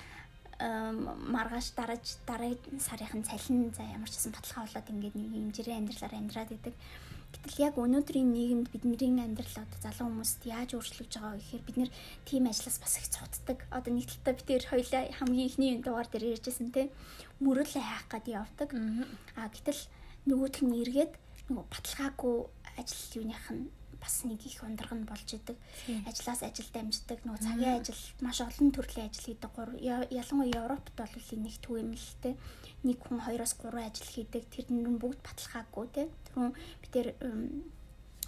маргааш 0.60 1.72
дарааж 1.72 2.06
дараагийн 2.28 2.80
сарын 2.80 3.24
цалин 3.24 3.72
за 3.72 3.82
ямар 3.84 4.08
ч 4.12 4.20
гэсэн 4.20 4.36
баталгаа 4.36 4.64
болоод 4.68 4.92
ингээд 4.92 5.16
нэг 5.16 5.30
юм 5.32 5.48
жирийн 5.56 5.80
амьдралаар 5.80 6.14
амьдраад 6.20 6.52
идэг 6.52 6.74
Гэтэл 7.30 7.62
яг 7.62 7.74
өнөөдрийн 7.78 8.30
нийгэмд 8.34 8.68
бидний 8.74 9.22
амьдрал 9.22 9.62
одоо 9.62 9.78
залуу 9.78 10.06
хүмүүст 10.10 10.40
яаж 10.50 10.74
өөрчлөгдөж 10.74 11.14
байгаа 11.14 11.38
гэхээр 11.38 11.66
бид 11.66 11.76
нэр 11.78 11.90
тийм 12.26 12.44
ажлаас 12.50 12.78
бас 12.82 12.98
их 12.98 13.06
цугтдаг. 13.06 13.58
Одоо 13.70 13.92
нэг 13.94 14.06
талдаа 14.10 14.34
бид 14.34 14.48
нэр 14.50 14.64
хоёлаа 14.66 15.02
хамгийн 15.14 15.48
ихний 15.48 15.72
дугаар 15.78 16.08
дээр 16.10 16.34
ярьжсэн 16.34 16.68
те 16.74 16.90
мөрөөлөө 17.38 17.84
хайх 17.86 18.06
гад 18.10 18.26
явдаг. 18.26 18.68
А 19.38 19.46
гэтэл 19.46 19.80
нөгөөх 20.26 20.58
нь 20.66 20.78
эргээд 20.82 21.12
нөгөө 21.48 21.64
баталгаагүй 21.70 22.36
ажил 22.76 23.22
юуных 23.22 23.46
нь 23.50 23.70
бас 24.00 24.24
нэг 24.24 24.40
их 24.46 24.62
ундраг 24.62 24.92
нь 24.96 25.04
болж 25.04 25.28
идэг. 25.28 25.56
Ажлаас 26.08 26.42
ажилд 26.42 26.74
амждаг, 26.74 27.20
нөгөө 27.24 27.44
цагийн 27.44 27.80
ажил 27.80 28.00
маш 28.24 28.40
олон 28.40 28.72
төрлийн 28.72 29.08
ажил 29.08 29.26
хийдэг. 29.28 29.52
Ялангуяа 30.10 30.56
Европт 30.64 30.88
бол 30.96 31.12
их 31.12 31.58
түгээмэлтэй 31.60 32.34
нэг 32.88 32.98
хүн 33.04 33.20
2-оос 33.20 33.52
3 33.60 33.76
ажил 33.84 34.08
хийдэг. 34.08 34.42
Тэр 34.48 34.66
нь 34.72 34.96
бүгд 34.96 35.20
баталгаагүй 35.20 35.86
тий. 35.92 36.08
Тэрүүн 36.32 36.52
би 36.56 36.86
тэр 36.88 37.06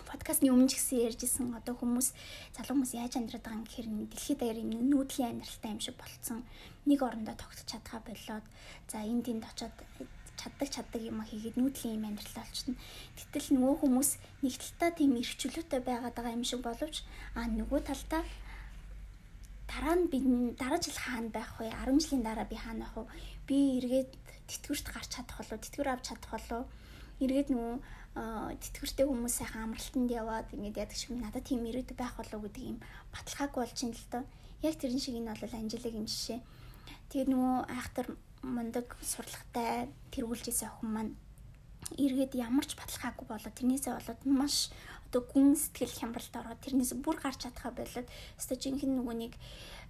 подкастны 0.04 0.52
өмнө 0.52 0.68
ч 0.68 0.76
гэсэн 0.76 1.08
ярьжсэн 1.08 1.46
одоо 1.56 1.72
хүмүүс 1.78 2.12
залуу 2.52 2.74
хүмүүс 2.76 2.92
яаж 3.00 3.16
амьдраад 3.16 3.44
байгаа 3.48 3.56
юм 3.56 3.64
гэхээр 3.64 3.88
дэлхийд 4.12 4.38
даяар 4.44 4.58
юм 4.60 4.70
нүүдлийн 4.92 5.40
амьдралтай 5.40 5.70
юм 5.72 5.80
шиг 5.80 5.96
болцсон. 5.96 6.44
Нэг 6.84 7.00
орондоо 7.00 7.32
тогтож 7.38 7.64
чадхаа 7.64 8.00
болоод 8.04 8.44
за 8.92 8.98
энд 9.00 9.24
тэнд 9.24 9.48
очоод 9.48 9.72
чаддаг 10.36 10.68
чаддаг 10.68 11.00
юм 11.00 11.22
хийгээд 11.22 11.56
нүүдлийн 11.56 11.96
юм 11.96 12.08
амьдрал 12.10 12.34
болчихно. 12.34 12.76
Гэтэл 13.32 13.56
нөгөө 13.56 13.76
хүмүүс 13.80 14.10
нэг 14.44 14.54
талтаа 14.60 14.90
тийм 14.92 15.16
эрхчлөөтэй 15.16 15.80
байгаад 15.80 16.12
байгаа 16.12 16.36
юм 16.36 16.44
шиг 16.44 16.60
боловч 16.60 17.00
а 17.32 17.48
нөгөө 17.48 17.80
талтаа 17.88 18.22
дараа 19.72 19.96
нь 19.96 20.06
би 20.12 20.20
дараа 20.60 20.76
жил 20.76 21.00
хаана 21.00 21.32
байх 21.32 21.56
вэ? 21.56 21.72
10 21.72 21.96
жилийн 21.96 22.22
дараа 22.28 22.44
би 22.44 22.56
хаана 22.60 22.84
байх 22.84 23.08
вэ? 23.08 23.08
Би 23.48 23.56
эргээд 23.80 24.12
тэтгэврт 24.52 24.86
гарч 24.92 25.08
чадах 25.16 25.40
болов 25.40 25.64
тэтгэвэр 25.64 25.92
авч 25.96 26.04
чадах 26.12 26.30
болов 26.36 26.68
эргээд 27.24 27.48
нөгөө 27.48 27.76
тэтгэвртэй 28.60 29.06
хүмүүс 29.08 29.34
сайхан 29.40 29.72
амралтанд 29.72 30.10
яваад 30.12 30.52
ингээд 30.52 30.80
яадаг 30.84 30.98
шиг 31.00 31.16
надад 31.16 31.48
тийм 31.48 31.64
ирээдүй 31.64 31.96
байх 31.96 32.12
болов 32.20 32.44
гэдэг 32.44 32.64
юм 32.68 32.78
баталгааг 33.08 33.52
болж 33.56 33.78
ин 33.80 33.96
л 33.96 34.06
доо 34.12 34.22
яг 34.60 34.76
тэрэн 34.76 35.00
шиг 35.00 35.16
энэ 35.16 35.32
бол 35.32 35.56
анжилагийн 35.56 36.04
жишээ 36.04 36.40
тэгээд 37.08 37.32
нөгөө 37.32 37.56
айхтар 37.72 38.06
мундаг 38.44 38.86
сурлагатай 39.00 39.88
тэргүүлж 40.12 40.52
исэн 40.52 40.68
охин 40.68 40.90
маань 40.92 41.12
эргээд 41.98 42.32
ямар 42.38 42.64
ч 42.66 42.78
баталгаагүй 42.78 43.26
болоод 43.28 43.56
тэрнээсээ 43.58 43.92
болоод 43.96 44.20
маш 44.26 44.70
одоо 45.08 45.22
гүн 45.28 45.52
сэтгэл 45.56 45.98
хямралд 45.98 46.34
ороод 46.40 46.60
тэрнээс 46.64 46.92
бүр 47.04 47.16
гарч 47.20 47.44
чадхаа 47.44 47.72
болоод 47.74 48.08
өстой 48.38 48.56
жинхэнэ 48.56 48.96
нөгөө 48.96 49.16
нэг 49.18 49.34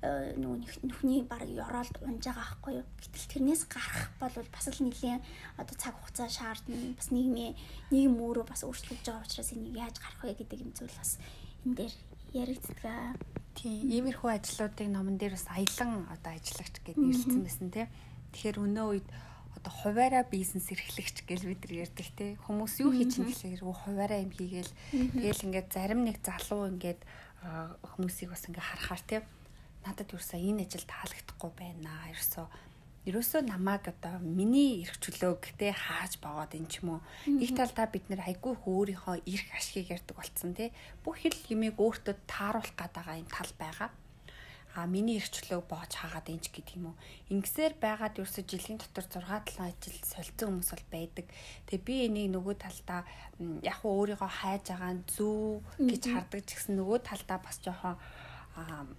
Э, 0.03 0.35
нөгөө 0.35 0.83
нүхний 0.83 1.23
баг 1.23 1.47
ёроолд 1.47 1.95
унж 2.03 2.27
байгаа 2.27 2.43
байхгүй 2.43 2.83
юу. 2.83 2.87
Гэтэл 2.99 3.31
тэрнээс 3.39 3.71
гарах 3.71 4.11
бол 4.19 4.35
бас 4.51 4.67
л 4.67 4.83
нэлийн 4.83 5.23
одоо 5.55 5.79
цаг 5.79 5.95
хугацаа 5.95 6.27
шаардна. 6.27 6.99
Бас 6.99 7.15
нийгмийн 7.15 7.55
нийгэм 7.95 8.19
өөрөө 8.19 8.43
бас 8.51 8.67
өөрчлөгдөж 8.67 9.07
байгаа 9.07 9.23
учраас 9.23 9.55
энийг 9.55 9.79
яаж 9.79 10.03
гарах 10.03 10.27
вэ 10.27 10.35
гэдэг 10.43 10.59
юм 10.59 10.75
зүйл 10.75 10.99
бас 10.99 11.23
энэ 11.63 11.75
дээр 11.79 11.95
яригддаг. 12.35 13.15
Тийм, 13.55 13.95
иймэрхүү 13.95 14.31
ажлуудыг 14.43 14.89
номон 14.91 15.23
дээр 15.23 15.39
бас 15.39 15.47
аялан 15.47 16.11
одоо 16.11 16.35
ажиллагч 16.35 16.75
гэж 16.83 16.97
нэрлсэн 16.99 17.43
байсан 17.47 17.71
тийм. 17.71 17.89
Тэгэхээр 18.35 18.59
өнөө 18.59 18.87
үед 18.91 19.07
одоо 19.57 19.73
хуваараа 19.73 20.25
бизнес 20.27 20.73
эрхлэгч 20.73 21.29
гэж 21.29 21.41
бид 21.45 21.61
нар 21.67 21.87
ярьдаг 21.87 22.09
те. 22.17 22.37
Хүмүүс 22.49 22.81
юу 22.81 22.91
хийж 22.91 23.21
чинь 23.21 23.29
гэхээр 23.29 23.63
хуваараа 23.63 24.25
юм 24.25 24.33
хийгээл. 24.33 24.73
Тэгэл 24.93 25.45
ингээд 25.47 25.69
зарим 25.73 26.01
нэг 26.09 26.19
залуу 26.25 26.73
ингээд 26.73 27.01
хүмүүсийг 27.95 28.33
бас 28.33 28.49
ингээд 28.49 28.65
харахаар 28.65 29.03
те. 29.05 29.17
Надад 29.85 30.09
юусаа 30.15 30.41
энэ 30.41 30.65
ажил 30.65 30.87
таалагдахгүй 30.89 31.51
байна. 31.53 31.91
Ерөөсөө. 32.11 32.47
Ерөөсөө 33.03 33.43
намайг 33.51 33.91
одоо 33.91 34.23
миний 34.23 34.87
эрх 34.87 34.95
чөлөө 35.03 35.43
гэдэг 35.43 35.75
хааж 35.75 36.23
богоод 36.23 36.55
эн 36.55 36.71
ч 36.71 36.87
юм 36.87 36.99
уу. 36.99 37.01
Нэг 37.27 37.51
талдаа 37.51 37.91
бид 37.91 38.07
нэр 38.07 38.23
айгүй 38.23 38.55
өөрийнхөө 38.63 39.27
эрх 39.27 39.49
ашгийг 39.59 39.91
ярьдаг 39.91 40.15
болцсон 40.15 40.55
тий 40.55 40.71
бүх 41.03 41.19
хэл 41.19 41.35
юмыг 41.51 41.83
өөртөө 41.83 42.15
тааруулах 42.31 42.79
гээд 42.79 42.95
байгаа 42.95 43.19
юм 43.19 43.27
тал 43.27 43.51
байгаа 43.59 43.91
а 44.73 44.87
миний 44.89 45.21
эрх 45.21 45.29
чөлөөг 45.29 45.69
боож 45.69 45.93
хаагаад 45.93 46.33
энч 46.33 46.49
гэдэг 46.49 46.81
юм 46.81 46.93
уу? 46.93 46.97
Ингэсээр 47.29 47.77
байгаад 47.77 48.17
ерөөсө 48.17 48.41
жилийн 48.49 48.81
дотор 48.81 49.21
6 49.21 49.61
7 49.61 49.69
ажил 49.69 49.99
солилцсон 50.01 50.49
хүмүүс 50.49 50.71
бол 50.73 50.87
байдаг. 50.89 51.27
Тэгээ 51.69 51.85
би 51.85 51.95
энийг 52.09 52.33
нөгөө 52.33 52.55
талдаа 52.57 53.05
яг 53.61 53.77
хөө 53.85 54.17
өөрийгөө 54.17 54.33
хайж 54.33 54.65
байгаа 54.73 54.93
зүв 55.13 55.61
гэж 55.77 56.03
хардаг 56.09 56.41
ч 56.49 56.51
гэсэн 56.57 56.75
нөгөө 56.81 56.99
талдаа 57.05 57.39
бас 57.45 57.57
жоохон 57.61 57.97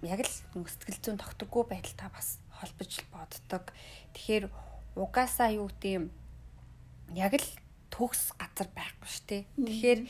яг 0.06 0.20
л 0.22 0.34
сэтгэл 0.62 1.02
зүйн 1.02 1.18
тогтгогүй 1.18 1.64
байдалтай 1.74 2.10
бас 2.10 2.38
холбож 2.54 2.92
боддог. 3.10 3.64
Тэгэхээр 4.14 4.46
угаасаа 4.94 5.50
юу 5.58 5.70
гэдэм 5.74 6.10
яг 7.18 7.34
л 7.34 7.46
төгс 7.94 8.34
газар 8.34 8.68
байхгүй 8.74 9.06
шүү 9.06 9.24
дээ. 9.30 9.42
Тэгэхээр 9.54 10.00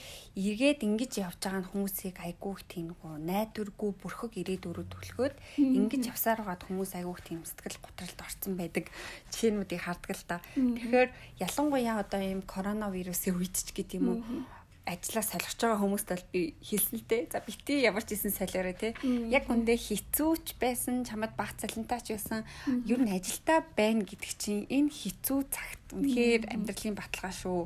эргээд 0.41 0.81
ингэж 0.89 1.13
явж 1.21 1.37
байгаа 1.45 1.61
нь 1.61 1.69
хүмүүсийг 1.69 2.17
айгүйх 2.17 2.61
тийм 2.65 2.97
нөгөө 2.97 3.13
найдваргүй 3.29 3.91
бүрхэг 4.01 4.33
ирээдүрөө 4.41 4.87
түлхөөд 4.89 5.35
ингэж 5.61 6.03
явсаар 6.09 6.41
байгаад 6.41 6.65
хүмүүс 6.65 6.93
айгүйх 6.97 7.21
тийм 7.21 7.45
сэтгэл 7.45 7.85
готролд 7.85 8.19
орсон 8.25 8.57
байдаг. 8.57 8.89
Жишээнүүдийг 9.37 9.83
харддаг 9.85 10.17
л 10.17 10.25
та. 10.25 10.41
Тэгэхээр 10.57 11.09
ялангуяа 11.45 12.01
одоо 12.01 12.21
ийм 12.25 12.41
коронавирусын 12.41 13.37
үед 13.37 13.53
ч 13.53 13.69
гэдэг 13.77 14.01
юм 14.01 14.09
уу 14.09 14.21
ажлаа 14.85 15.25
солих 15.25 15.57
байгаа 15.57 15.81
хүмүүст 15.81 16.09
бол 16.13 16.25
би 16.29 16.43
хэлсэн 16.61 16.97
л 17.01 17.07
дээ. 17.09 17.23
За 17.33 17.41
бити 17.41 17.81
ямар 17.81 18.05
ч 18.05 18.13
хийсэн 18.13 18.37
солиорой 18.37 18.77
те. 18.77 18.93
Яг 19.33 19.49
үндэ 19.49 19.81
хизүүч 19.81 20.61
байсан, 20.61 21.09
чамд 21.09 21.33
баг 21.37 21.57
цалинтаач 21.57 22.13
байсан. 22.13 22.45
Ер 22.85 23.01
нь 23.01 23.13
ажилдаа 23.17 23.65
байна 23.73 24.05
гэдэг 24.05 24.33
чинь 24.37 24.69
энэ 24.69 24.93
хизүү 24.93 25.41
цагт 25.49 25.97
үнэхээр 25.97 26.53
амьдралын 26.53 26.97
баталгаа 27.01 27.33
шүү. 27.33 27.61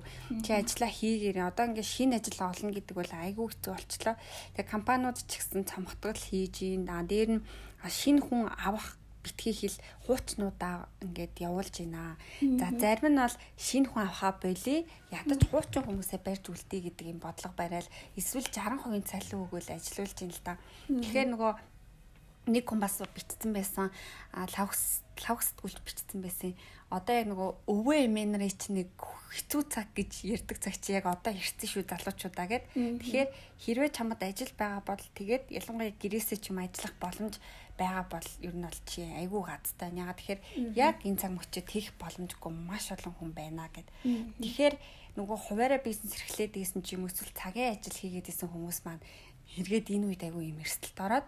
Чи 0.45 0.51
ажиллаа 0.55 0.91
хийгээрээ 0.95 1.49
одоо 1.49 1.65
ингээд 1.73 1.89
шинэ 1.89 2.17
ажил 2.21 2.41
олно 2.45 2.71
гэдэг 2.77 2.95
бол 2.95 3.13
айгүй 3.15 3.47
хэцүү 3.51 3.73
болчлоо. 3.75 4.17
Тэгээ 4.55 4.71
компаниуд 4.71 5.19
ч 5.19 5.31
гэсэн 5.43 5.67
цамхтгал 5.67 6.19
хийж 6.19 6.57
ийн. 6.63 6.87
Аа 6.87 7.03
дээр 7.03 7.43
нь 7.43 7.45
шинэ 7.83 8.23
хүн 8.23 8.51
авах 8.53 8.98
битгий 9.29 9.53
хэл 9.53 9.77
хуучнуудаа 10.09 10.89
ингээд 11.05 11.37
явуулж 11.45 11.75
байна. 11.85 12.17
За 12.41 12.73
зарим 12.73 13.13
нь 13.13 13.21
бол 13.21 13.37
шинэ 13.61 13.93
хүн 13.93 14.09
авахаа 14.09 14.33
болий 14.41 14.89
ядаж 15.13 15.41
хуучин 15.53 15.85
хүмүүсээ 15.85 16.21
барьж 16.25 16.45
үлдээ 16.49 16.81
гэдэг 16.89 17.07
юм 17.13 17.21
бодлого 17.21 17.53
барайл 17.53 17.89
эсвэл 18.17 18.49
60% 18.49 19.05
цалин 19.05 19.45
өгөөл 19.45 19.69
ажилуулж 19.77 20.19
ин 20.25 20.33
л 20.33 20.41
да. 20.45 20.57
Тэгэхээр 20.89 21.29
нөгөө 21.37 21.53
нэг 22.49 22.65
хүн 22.67 22.81
бас 22.81 22.99
битцсэн 23.01 23.53
байсан 23.53 23.93
лавхс 24.33 25.05
лавхсдгүүлж 25.27 25.79
бичсэн 25.83 26.23
байсан. 26.23 26.55
Одоо 26.89 27.15
яг 27.21 27.27
нөгөө 27.29 27.51
өвөө 27.69 27.97
эмээнэрийн 28.09 28.55
чинь 28.57 28.77
нэг 28.81 28.91
хэцүү 28.97 29.63
цаг 29.69 29.93
гэж 29.93 30.25
ярьдаг 30.25 30.57
цаг 30.63 30.75
чи 30.81 30.97
яг 30.97 31.05
одоо 31.11 31.35
ирсэн 31.35 31.69
шүү 31.69 31.85
залуучуудаа 31.85 32.47
гэд. 32.49 32.65
Тэгэхээр 32.73 33.29
хэрвээ 33.61 33.91
чамд 33.93 34.23
ажил 34.23 34.53
байгаа 34.57 34.83
бол 34.87 35.05
тэгээд 35.19 35.53
ялангуяа 35.53 35.93
гэрээсээ 36.01 36.39
ч 36.39 36.49
юм 36.49 36.65
ажиллах 36.65 36.95
боломж 36.97 37.35
байгаа 37.77 38.05
бол 38.09 38.29
ер 38.41 38.55
нь 38.57 38.65
бол 38.65 38.81
чи 38.89 39.05
айгүй 39.05 39.43
газтай. 39.45 39.91
Ягаад 39.93 40.19
тэгэхээр 40.23 40.41
яг 40.79 40.97
энэ 41.05 41.21
цаг 41.21 41.33
мөчид 41.35 41.67
хийх 41.69 41.93
боломжгүй 42.01 42.53
маш 42.55 42.89
олон 42.95 43.15
хүн 43.21 43.31
байна 43.37 43.69
гэд. 43.69 43.89
Тэгэхээр 44.41 44.75
нөгөө 45.19 45.39
хуваараа 45.51 45.81
бизнес 45.83 46.15
эрхлээд 46.15 46.57
ийсэн 46.57 46.81
ч 46.87 46.97
юм 46.97 47.05
эсвэл 47.05 47.35
цагийн 47.35 47.75
ажил 47.77 48.01
хийгээд 48.01 48.31
исэн 48.33 48.49
хүмүүс 48.49 48.87
маань 48.87 49.03
эргээд 49.59 49.93
энэ 49.93 50.07
үед 50.15 50.23
айгүй 50.25 50.55
юм 50.55 50.63
эрсдэлд 50.63 50.99
ороод 51.03 51.27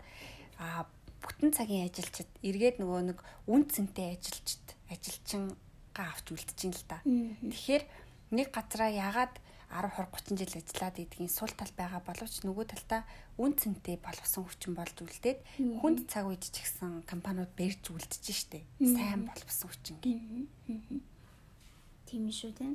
а 0.60 0.84
бүтэн 1.20 1.50
цагийн 1.52 1.86
ажилчид 1.88 2.30
эргээд 2.42 2.76
нөгөө 2.80 3.00
нэг 3.12 3.18
үн 3.46 3.62
цэнтэй 3.68 4.16
ажилчид 4.16 4.66
ажилчингаа 4.88 6.08
авч 6.10 6.26
үлдчихээн 6.32 6.74
л 6.74 6.84
да. 6.88 6.98
Тэгэхээр 7.04 7.84
нэг 8.36 8.48
газараа 8.50 8.90
ягаад 8.90 9.34
10 9.70 9.86
20 9.86 10.34
30 10.34 10.34
жил 10.34 10.58
ажиллаад 10.58 10.96
идгийн 10.98 11.30
сул 11.30 11.52
тал 11.54 11.70
байгаа 11.78 12.02
боловч 12.02 12.42
нөгөө 12.42 12.66
талдаа 12.74 13.06
үн 13.38 13.54
цэнтэй 13.54 14.02
боловсон 14.02 14.42
хүчин 14.42 14.74
болж 14.74 14.96
үлдээд 14.98 15.38
хүнд 15.78 16.10
цаг 16.10 16.26
үед 16.26 16.42
ч 16.42 16.58
гэсэн 16.58 17.06
компаниуд 17.06 17.54
барьж 17.54 17.86
үлдэж 17.86 18.24
штэ. 18.34 18.66
Сайн 18.82 19.30
боловсон 19.30 19.70
хүчин 19.70 19.96
гээ. 20.02 20.18
Тийм 22.10 22.26
шүү 22.34 22.50
тийм. 22.58 22.74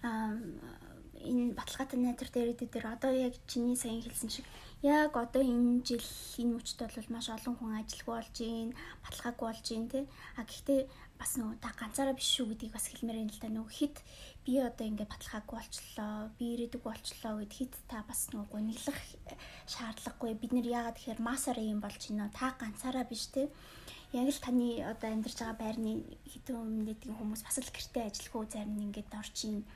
Аа 0.00 0.32
энэ 1.20 1.52
баталгаатай 1.52 2.00
дээр 2.32 2.56
дээр 2.56 2.86
одоо 2.88 3.12
яг 3.12 3.36
чиний 3.44 3.76
сайн 3.76 4.00
хэлсэн 4.00 4.32
шиг 4.32 4.46
яг 4.82 5.12
одоо 5.16 5.42
энэ 5.44 5.84
жил 5.84 6.08
энэ 6.40 6.54
мөчд 6.56 6.80
бол 6.80 7.08
маш 7.12 7.28
олон 7.28 7.54
хүн 7.56 7.72
ажилгүй 7.80 8.14
болж 8.16 8.32
гин 8.32 8.68
баталгаагүй 9.04 9.46
болж 9.48 9.66
гин 9.68 9.84
тий 9.92 10.04
а 10.40 10.42
гэхдээ 10.48 10.80
бас 11.20 11.36
нөгөө 11.36 11.60
та 11.60 11.70
ганцаараа 11.76 12.16
биш 12.16 12.28
шүү 12.32 12.48
гэдгийг 12.48 12.72
бас 12.72 12.88
хэлмээр 12.88 13.20
юм 13.20 13.28
л 13.28 13.40
да. 13.44 13.48
Нөгөө 13.52 13.76
хит 13.76 13.96
би 14.40 14.56
одоо 14.56 14.88
ингээд 14.88 15.12
баталгаагүй 15.12 15.56
болчлоо 15.60 16.14
би 16.40 16.44
ирээдүг 16.56 16.82
болчлоо 16.88 17.34
гэд 17.44 17.52
хит 17.52 17.74
та 17.92 18.00
бас 18.08 18.32
нөгөө 18.32 18.48
гуниглах 18.48 19.00
шаардлагагүй. 19.68 20.32
Бид 20.40 20.52
нэр 20.56 20.72
яагаад 20.72 20.96
тэгэхээр 20.96 21.20
масаараа 21.28 21.66
юм 21.68 21.84
болж 21.84 22.00
гинэ 22.00 22.32
та 22.32 22.56
ганцаараа 22.56 23.04
биш 23.04 23.28
тий 23.28 23.52
яг 24.16 24.32
л 24.32 24.40
таны 24.40 24.80
одоо 24.80 25.08
амьдарч 25.12 25.36
байгаа 25.44 25.60
байрны 25.60 25.92
хитэн 26.24 26.56
өмнөдийн 26.56 27.14
хүмүүс 27.20 27.44
бас 27.44 27.60
л 27.60 27.68
гэртээ 27.68 28.08
ажилгүй 28.08 28.48
зарим 28.48 28.74
нь 28.80 28.84
ингээд 28.88 29.12
орчин 29.12 29.68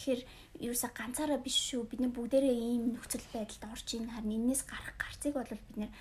Тэгэхээр 0.00 0.24
ерөөсө 0.64 0.88
ганцаараа 0.96 1.36
биш 1.44 1.60
шүү. 1.60 1.84
Бид 1.84 2.00
нар 2.00 2.16
бүгдээрээ 2.16 2.56
ийм 2.56 2.96
нөхцөл 2.96 3.20
байдалд 3.36 3.68
орж 3.68 3.88
ийн 3.92 4.08
харин 4.08 4.48
энэс 4.48 4.64
гарах 4.64 4.96
гарцыг 4.96 5.36
бол 5.36 5.52
бид 5.52 5.76
нэр 5.76 5.92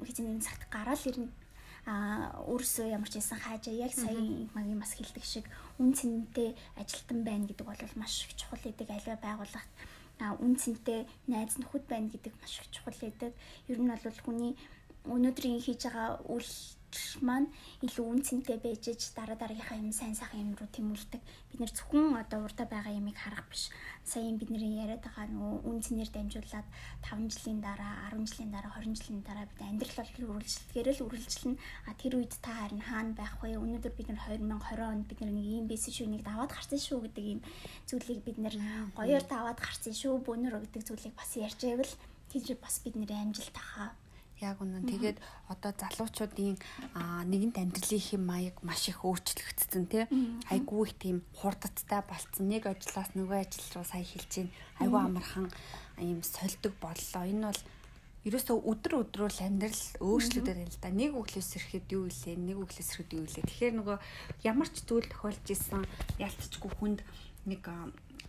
хэзээ 0.00 0.24
нэгэн 0.24 0.40
цагт 0.40 0.64
гараал 0.72 1.04
ирнэ 1.04 1.28
а 1.86 2.32
өөрсөө 2.48 2.96
ямар 2.96 3.12
ч 3.12 3.20
байсан 3.20 3.38
хаажаа 3.38 3.76
яг 3.76 3.92
сая 3.92 4.16
магийн 4.56 4.80
бас 4.80 4.96
хэлдэг 4.96 5.22
шиг 5.22 5.44
үн 5.78 5.92
цэнтэй 5.92 6.56
ажилтан 6.80 7.20
байна 7.28 7.44
гэдэг 7.46 7.66
бол 7.68 7.92
маш 8.00 8.24
их 8.24 8.34
чухал 8.40 8.58
гэдэг 8.58 8.88
аливаа 8.90 9.20
байгууллагт 9.20 9.72
үн 10.42 10.56
цэнтэй 10.56 11.04
найз 11.28 11.60
нөхөд 11.60 11.84
байна 11.92 12.08
гэдэг 12.08 12.32
маш 12.40 12.58
их 12.58 12.72
чухал 12.72 12.96
гэдэг. 12.96 13.30
Ер 13.68 13.78
нь 13.78 13.92
бол 13.92 14.18
хүний 14.24 14.52
өнөөдрийн 15.04 15.60
хийж 15.62 15.86
байгаа 15.86 16.24
үйл 16.26 16.50
маань 17.20 17.48
илүү 17.84 18.04
үнцэнтэй 18.12 18.58
байж 18.62 18.84
ич 18.92 19.02
дараа 19.16 19.36
дараагийнхаа 19.36 19.78
юм 19.78 19.92
сайн 19.92 20.14
сайхан 20.14 20.40
юм 20.44 20.52
руу 20.56 20.68
тэмүүлдэг. 20.70 21.22
Бид 21.50 21.58
нэр 21.60 21.72
зөвхөн 21.74 22.16
одоо 22.16 22.46
урдаа 22.46 22.66
байгаа 22.70 22.92
ямыг 22.94 23.16
харах 23.18 23.46
биш. 23.50 23.68
Саяын 24.06 24.38
бидний 24.38 24.78
яриад 24.82 25.02
байгаа 25.02 25.26
нөгөө 25.28 25.66
үнцнэр 25.66 26.10
дамжуулаад 26.12 26.68
5 27.02 27.32
жилийн 27.34 27.60
дараа, 27.60 27.92
10 28.14 28.28
жилийн 28.30 28.50
дараа, 28.54 28.72
20 28.78 28.96
жилийн 28.96 29.22
дараа 29.26 29.46
бид 29.50 29.60
амьдрал 29.66 29.98
бол 29.98 30.30
үргэлжлэлгээр 30.36 30.88
л 30.94 31.04
үргэлжлэнэ. 31.06 31.60
А 31.88 31.90
тэр 32.00 32.12
үед 32.16 32.34
та 32.38 32.52
харин 32.54 32.82
хаана 32.86 33.12
байх 33.18 33.34
вэ? 33.42 33.58
Өнөөдөр 33.58 33.92
бид 33.98 34.08
нар 34.08 34.20
2020 34.30 34.86
онд 34.86 35.04
бид 35.10 35.20
нэг 35.20 35.36
ийм 35.36 35.66
байсан 35.66 35.92
шүү, 35.92 36.06
нэг 36.12 36.22
даваад 36.22 36.54
гарсан 36.54 36.78
шүү 36.78 36.98
гэдэг 37.10 37.24
ийм 37.26 37.40
зүйлийг 37.88 38.20
бид 38.22 38.38
нэр 38.38 38.54
гоёор 38.94 39.24
даваад 39.26 39.58
гарсан 39.58 39.94
шүү, 39.96 40.22
бөөнөр 40.22 40.54
гэдэг 40.70 40.82
зүйлийг 40.86 41.14
бас 41.18 41.30
ярьж 41.34 41.60
байвал 41.66 41.92
тэр 42.30 42.58
бас 42.62 42.80
бидний 42.84 43.08
амжилт 43.10 43.52
тахаа 43.54 43.90
Яг 44.36 44.60
үнэн. 44.60 44.84
Тэгээд 44.84 45.18
одоо 45.48 45.72
залуучуудын 45.72 46.60
нэгэнт 47.24 47.56
амьдралын 47.56 48.04
хэм 48.04 48.20
маяг 48.20 48.56
маш 48.60 48.92
их 48.92 49.00
өөрчлөгдсөн 49.00 49.84
тий. 49.88 50.04
Айгүй 50.52 50.84
их 50.84 50.92
тийм 51.00 51.16
хурдтай 51.32 52.04
болцсон. 52.04 52.52
Нэг 52.52 52.68
ажлаас 52.68 53.16
нөгөө 53.16 53.48
ажил 53.48 53.80
руу 53.80 53.86
сая 53.88 54.04
хэлж 54.04 54.28
гин. 54.28 54.48
Айгүй 54.76 55.00
амархан 55.00 55.48
юм 55.96 56.20
сольдог 56.20 56.76
боллоо. 56.84 57.24
Энэ 57.24 57.48
бол 57.48 57.62
ерөөсөө 58.26 58.56
өдөр 58.60 58.92
өдрөөр 59.06 59.34
амьдрал 59.40 59.84
өөрчлөгдөж 60.02 60.52
байна 60.52 60.68
л 60.68 60.80
да. 60.82 60.90
Нэг 60.90 61.10
өглөөс 61.14 61.50
ирэхэд 61.56 61.86
юу 61.94 62.04
илээ, 62.10 62.36
нэг 62.36 62.58
өглөөс 62.58 62.90
ирэхэд 62.92 63.10
юу 63.16 63.24
илээ. 63.24 63.44
Тэгэхээр 63.46 63.74
нөгөө 63.80 63.98
ямар 64.44 64.68
ч 64.68 64.82
зүйл 64.82 65.06
тохиолж 65.06 65.46
исэн 65.46 65.86
ялцчгүй 66.18 66.70
хүнд 66.74 67.00
нэг 67.46 67.62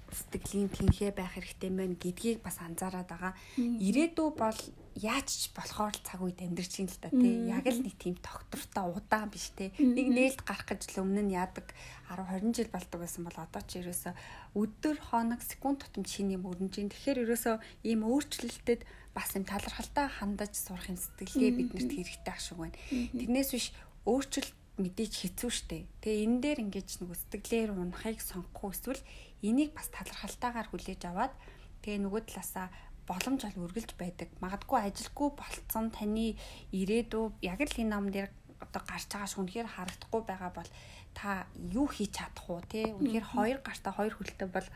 сэтгэлийн 0.07 0.69
тэнхээ 0.69 1.11
байх 1.17 1.33
хэрэгтэй 1.35 1.71
мэн 1.73 1.97
гэдгийг 1.97 2.45
бас 2.45 2.61
анзаараад 2.61 3.09
байгаа. 3.09 3.33
Ирээдүй 3.57 4.29
бол 4.37 4.59
яаж 4.97 5.29
ч 5.29 5.53
болохоор 5.53 5.93
л 5.93 6.01
цаг 6.01 6.19
үед 6.25 6.41
амьдарч 6.41 6.81
ин 6.81 6.89
л 6.89 6.97
та 6.97 7.13
тий. 7.13 7.45
Яг 7.45 7.69
л 7.69 7.85
нэг 7.85 7.95
тийм 8.01 8.17
тогтвортой 8.17 8.97
удаан 8.97 9.29
биш 9.29 9.53
тий. 9.53 9.69
Нэг 9.77 10.07
нээлт 10.09 10.41
гарах 10.41 10.65
гэж 10.65 10.97
л 10.97 11.05
өмнө 11.05 11.21
нь 11.29 11.37
яадаг 11.37 11.69
10 12.09 12.49
20 12.49 12.57
жил 12.57 12.69
болдог 12.73 12.99
байсан 13.05 13.23
бол 13.29 13.37
одоо 13.37 13.61
ч 13.61 13.85
ерөөсө 13.85 14.11
өдөр 14.57 14.97
хоног 14.97 15.41
секунд 15.45 15.85
тутамд 15.85 16.09
шинэ 16.09 16.41
юм 16.41 16.49
өрнөж 16.49 16.81
ин. 16.81 16.89
Тэгэхээр 16.89 17.23
ерөөсө 17.29 17.61
ийм 17.85 18.01
өөрчлөлтөд 18.09 18.81
бас 19.13 19.29
юм 19.37 19.45
талархалтай 19.45 20.07
хандаж 20.09 20.53
сурах 20.57 20.89
юм 20.89 20.97
сэтгэлгээ 20.97 21.51
биднэрт 21.53 21.91
хэрэгтэй 21.93 22.33
ах 22.33 22.41
шиг 22.41 22.57
байна. 22.57 22.77
Тэрнээс 22.89 23.49
биш 23.53 23.67
өөрчлөлт 24.09 24.55
мэдээж 24.77 25.13
хэцүү 25.13 25.49
шттэ. 25.49 25.89
Тэгээ 26.05 26.25
энэ 26.25 26.37
дээр 26.41 26.59
ингэж 26.69 26.89
нөгөө 27.01 27.17
сэтгэлээр 27.17 27.69
унахыг 27.73 28.21
сонгохгүй 28.21 28.71
эсвэл 28.77 29.01
энийг 29.41 29.73
бас 29.73 29.89
талархалтайгаар 29.89 30.69
хүлээж 30.69 31.01
аваад 31.09 31.33
тэгээ 31.81 32.05
нөгөө 32.05 32.21
талаасаа 32.29 32.69
боломж 33.07 33.41
бол 33.47 33.65
үргэлж 33.65 33.95
байдаг. 33.95 34.29
Магадгүй 34.43 34.79
ажилгүй 34.83 35.29
болцсон 35.33 35.89
таны 35.95 36.35
ирээдүй 36.75 37.31
яг 37.41 37.59
л 37.63 37.81
энэ 37.81 37.91
ном 37.91 38.11
дээр 38.11 38.29
одоо 38.59 38.81
гарч 38.83 39.07
байгаа 39.09 39.29
ш 39.31 39.39
үнэхээр 39.39 39.69
харагдахгүй 39.73 40.21
байгаа 40.27 40.51
бол 40.51 40.69
та 41.17 41.47
юу 41.71 41.87
хийж 41.87 42.19
чадах 42.19 42.45
уу 42.51 42.61
те? 42.67 42.93
Үнэхээр 42.93 43.27
хоёр 43.33 43.57
гартаа 43.63 43.93
хоёр 43.95 44.13
хөлтэй 44.13 44.49
бол 44.51 44.67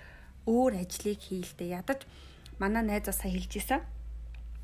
өөр 0.48 0.74
ажлыг 0.82 1.20
хийлдэ 1.22 1.66
ядаж 1.70 2.08
манай 2.58 2.84
найз 2.88 3.06
бас 3.12 3.22
хэлж 3.22 3.54
исэн 3.60 3.82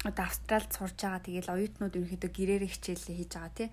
одоо 0.06 0.26
австралид 0.26 0.72
сурж 0.74 0.98
байгаа 0.98 1.22
тэгэл 1.22 1.54
оюутнууд 1.54 1.98
ерөнхийдөө 1.98 2.32
гэрээр 2.34 2.66
хичээлээ 2.66 3.18
хийж 3.18 3.32
байгаа 3.34 3.54
тий 3.58 3.70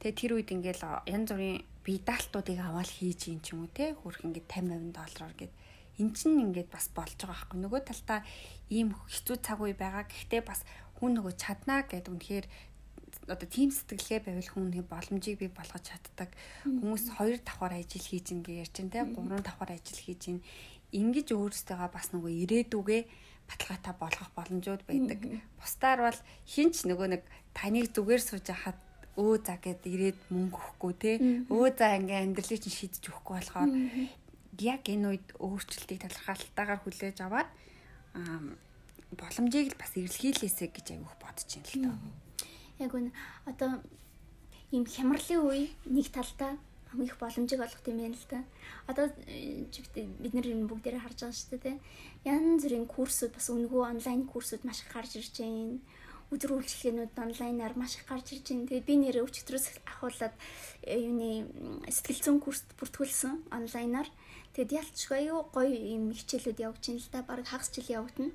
Тэгээ 0.00 0.16
тэр 0.16 0.32
үед 0.32 0.48
ингээл 0.48 0.84
янз 1.12 1.28
бүрийн 1.28 1.60
бие 1.84 2.00
даалтуудыг 2.00 2.56
аваад 2.56 2.88
хийж 2.88 3.28
юм 3.28 3.44
ч 3.44 3.52
юм 3.52 3.68
уу 3.68 3.70
те? 3.76 3.92
Хөрх 3.92 4.24
ингээд 4.24 4.48
50 4.48 4.96
доллараар 4.96 5.34
гээд 5.36 5.52
эн 6.00 6.10
чинь 6.16 6.40
ингээд 6.40 6.72
бас 6.72 6.88
болж 6.96 7.14
байгаа 7.20 7.36
байхгүй 7.36 7.58
нөгөө 7.60 7.80
талдаа 7.84 8.20
ийм 8.72 8.96
хэцүү 9.12 9.36
цаг 9.44 9.60
үе 9.60 9.76
байгаа. 9.76 10.08
Гэхдээ 10.08 10.42
бас 10.42 10.64
хүн 10.96 11.20
нөгөө 11.20 11.34
чаднаа 11.36 11.84
гэдэг 11.84 12.12
үнэхээр 12.12 12.46
одоо 13.28 13.48
тийм 13.48 13.70
сэтгэлгээ 13.70 14.20
байвал 14.24 14.50
хүн 14.50 14.72
боломжийг 14.88 15.38
бий 15.38 15.52
болгож 15.52 15.84
чаддаг. 15.84 16.30
Хүмүүс 16.64 17.04
хоёр 17.20 17.38
давхар 17.44 17.76
ажил 17.78 18.02
хийж 18.02 18.32
ин 18.32 18.42
гэж 18.42 18.56
ярьж 18.64 18.74
байна 18.80 18.92
те. 18.94 19.00
Гурван 19.14 19.42
давхар 19.44 19.70
ажил 19.76 20.00
хийж 20.00 20.22
ин 20.32 20.38
ингэж 20.90 21.28
өөрсдөө 21.36 21.88
бас 21.94 22.10
нөгөө 22.10 22.32
ирээдүгээ 22.42 23.02
баталгаатай 23.50 23.94
болгох 23.98 24.30
боломжууд 24.34 24.82
байдаг. 24.86 25.20
Бусдаар 25.58 26.00
бол 26.06 26.20
хинч 26.46 26.86
нөгөө 26.86 27.08
нэг 27.14 27.22
таныг 27.54 27.90
зүгээр 27.94 28.22
сууж 28.22 28.46
хахад 28.50 28.78
өө 29.18 29.42
за 29.42 29.54
гэд 29.58 29.82
ирээд 29.86 30.18
мөнгө 30.30 30.58
өгөхгүй 30.58 30.94
те. 31.02 31.12
Өө 31.50 31.66
за 31.74 31.98
ингээ 31.98 32.24
амьдралыг 32.24 32.60
чинь 32.62 32.76
шийдэж 32.78 33.02
өгөхгүй 33.10 33.34
болохоор 33.36 33.70
яг 34.60 34.86
энэ 34.86 35.16
үед 35.16 35.26
өөрчлөлтийг 35.40 36.04
талархалтайгаар 36.04 36.80
хүлээж 36.84 37.18
аваад 37.24 37.48
боломжийг 39.16 39.74
л 39.74 39.80
бас 39.80 39.92
эрэлхийлээсэ 39.96 40.70
гэж 40.70 40.86
аявуух 40.94 41.16
бодож 41.18 41.48
байна 41.48 41.68
л 41.68 41.82
тоо. 41.84 41.96
Яг 42.78 42.92
үн 42.94 43.08
одоо 43.48 43.80
ийм 44.70 44.84
хямралын 44.86 45.42
үе 45.42 45.68
нэг 45.88 46.08
талдаа 46.14 46.56
хамгийн 46.90 47.10
их 47.10 47.18
боломжийг 47.18 47.60
олгох 47.60 47.86
юм 47.86 47.98
байна 47.98 48.14
л 48.14 48.26
да. 48.30 48.40
Одоо 48.86 49.06
бид 50.22 50.34
нар 50.34 50.46
энэ 50.46 50.70
бүгдээрээ 50.70 51.02
харж 51.02 51.18
байгаа 51.22 51.38
шүү 51.38 51.58
дээ. 51.58 51.76
Янз 52.26 52.62
бүрийн 52.62 52.86
курсууд 52.86 53.32
бас 53.34 53.46
өнгөө 53.50 53.82
онлайн 53.94 54.26
курсууд 54.26 54.62
маш 54.64 54.82
их 54.82 54.90
гарч 54.94 55.18
ирж 55.18 55.34
байна 55.38 55.78
өдөр 56.30 56.62
үйлчлэгээнүүд 56.62 57.18
онлайнаар 57.18 57.74
маш 57.74 57.98
их 57.98 58.06
гарч 58.06 58.38
ирж 58.38 58.54
байна. 58.54 58.70
Тэгээд 58.70 58.86
би 58.86 58.94
нэрээ 59.02 59.26
өчигдрөөс 59.26 59.66
ахуулаад 59.82 60.34
э, 60.86 61.02
юуны 61.02 61.50
сэтгэл 61.90 62.22
зүйн 62.22 62.38
курст 62.38 62.70
бүртгүүлсэн 62.78 63.50
онлайнаар. 63.50 64.06
Тэгэд 64.54 64.76
ялцгүй 64.80 65.16
аюу 65.30 65.46
гоё 65.54 65.70
юм 65.70 66.10
хичээлүүд 66.10 66.58
явж 66.66 66.82
байна 66.86 67.00
л 67.00 67.12
да. 67.14 67.20
Бараг 67.22 67.46
хагас 67.48 67.70
жил 67.74 67.86
явагдана. 67.86 68.34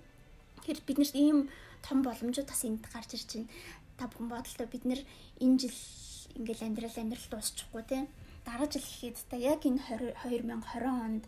Тэгэхээр 0.64 0.80
бид 0.88 0.98
нарт 1.00 1.16
ийм 1.16 1.40
том 1.86 1.98
боломжууд 2.02 2.48
бас 2.48 2.62
энд 2.64 2.84
гарч 2.94 3.10
ирж 3.16 3.30
байна. 3.36 3.52
Та 3.98 4.08
бүхэн 4.08 4.32
бодолтой 4.32 4.68
бид 4.72 4.84
нар 4.88 5.02
энэ 5.44 5.60
жил 5.60 5.78
ингээл 6.40 6.68
амьдрал 6.68 6.98
амьдрал 7.00 7.28
дуусчихгүй 7.32 7.84
тийм 7.88 8.06
дараа 8.46 8.70
жил 8.70 8.86
гэхэд 8.86 9.18
та 9.30 9.36
яг 9.36 9.66
энэ 9.66 9.82
2020 9.90 10.86
онд 10.86 11.24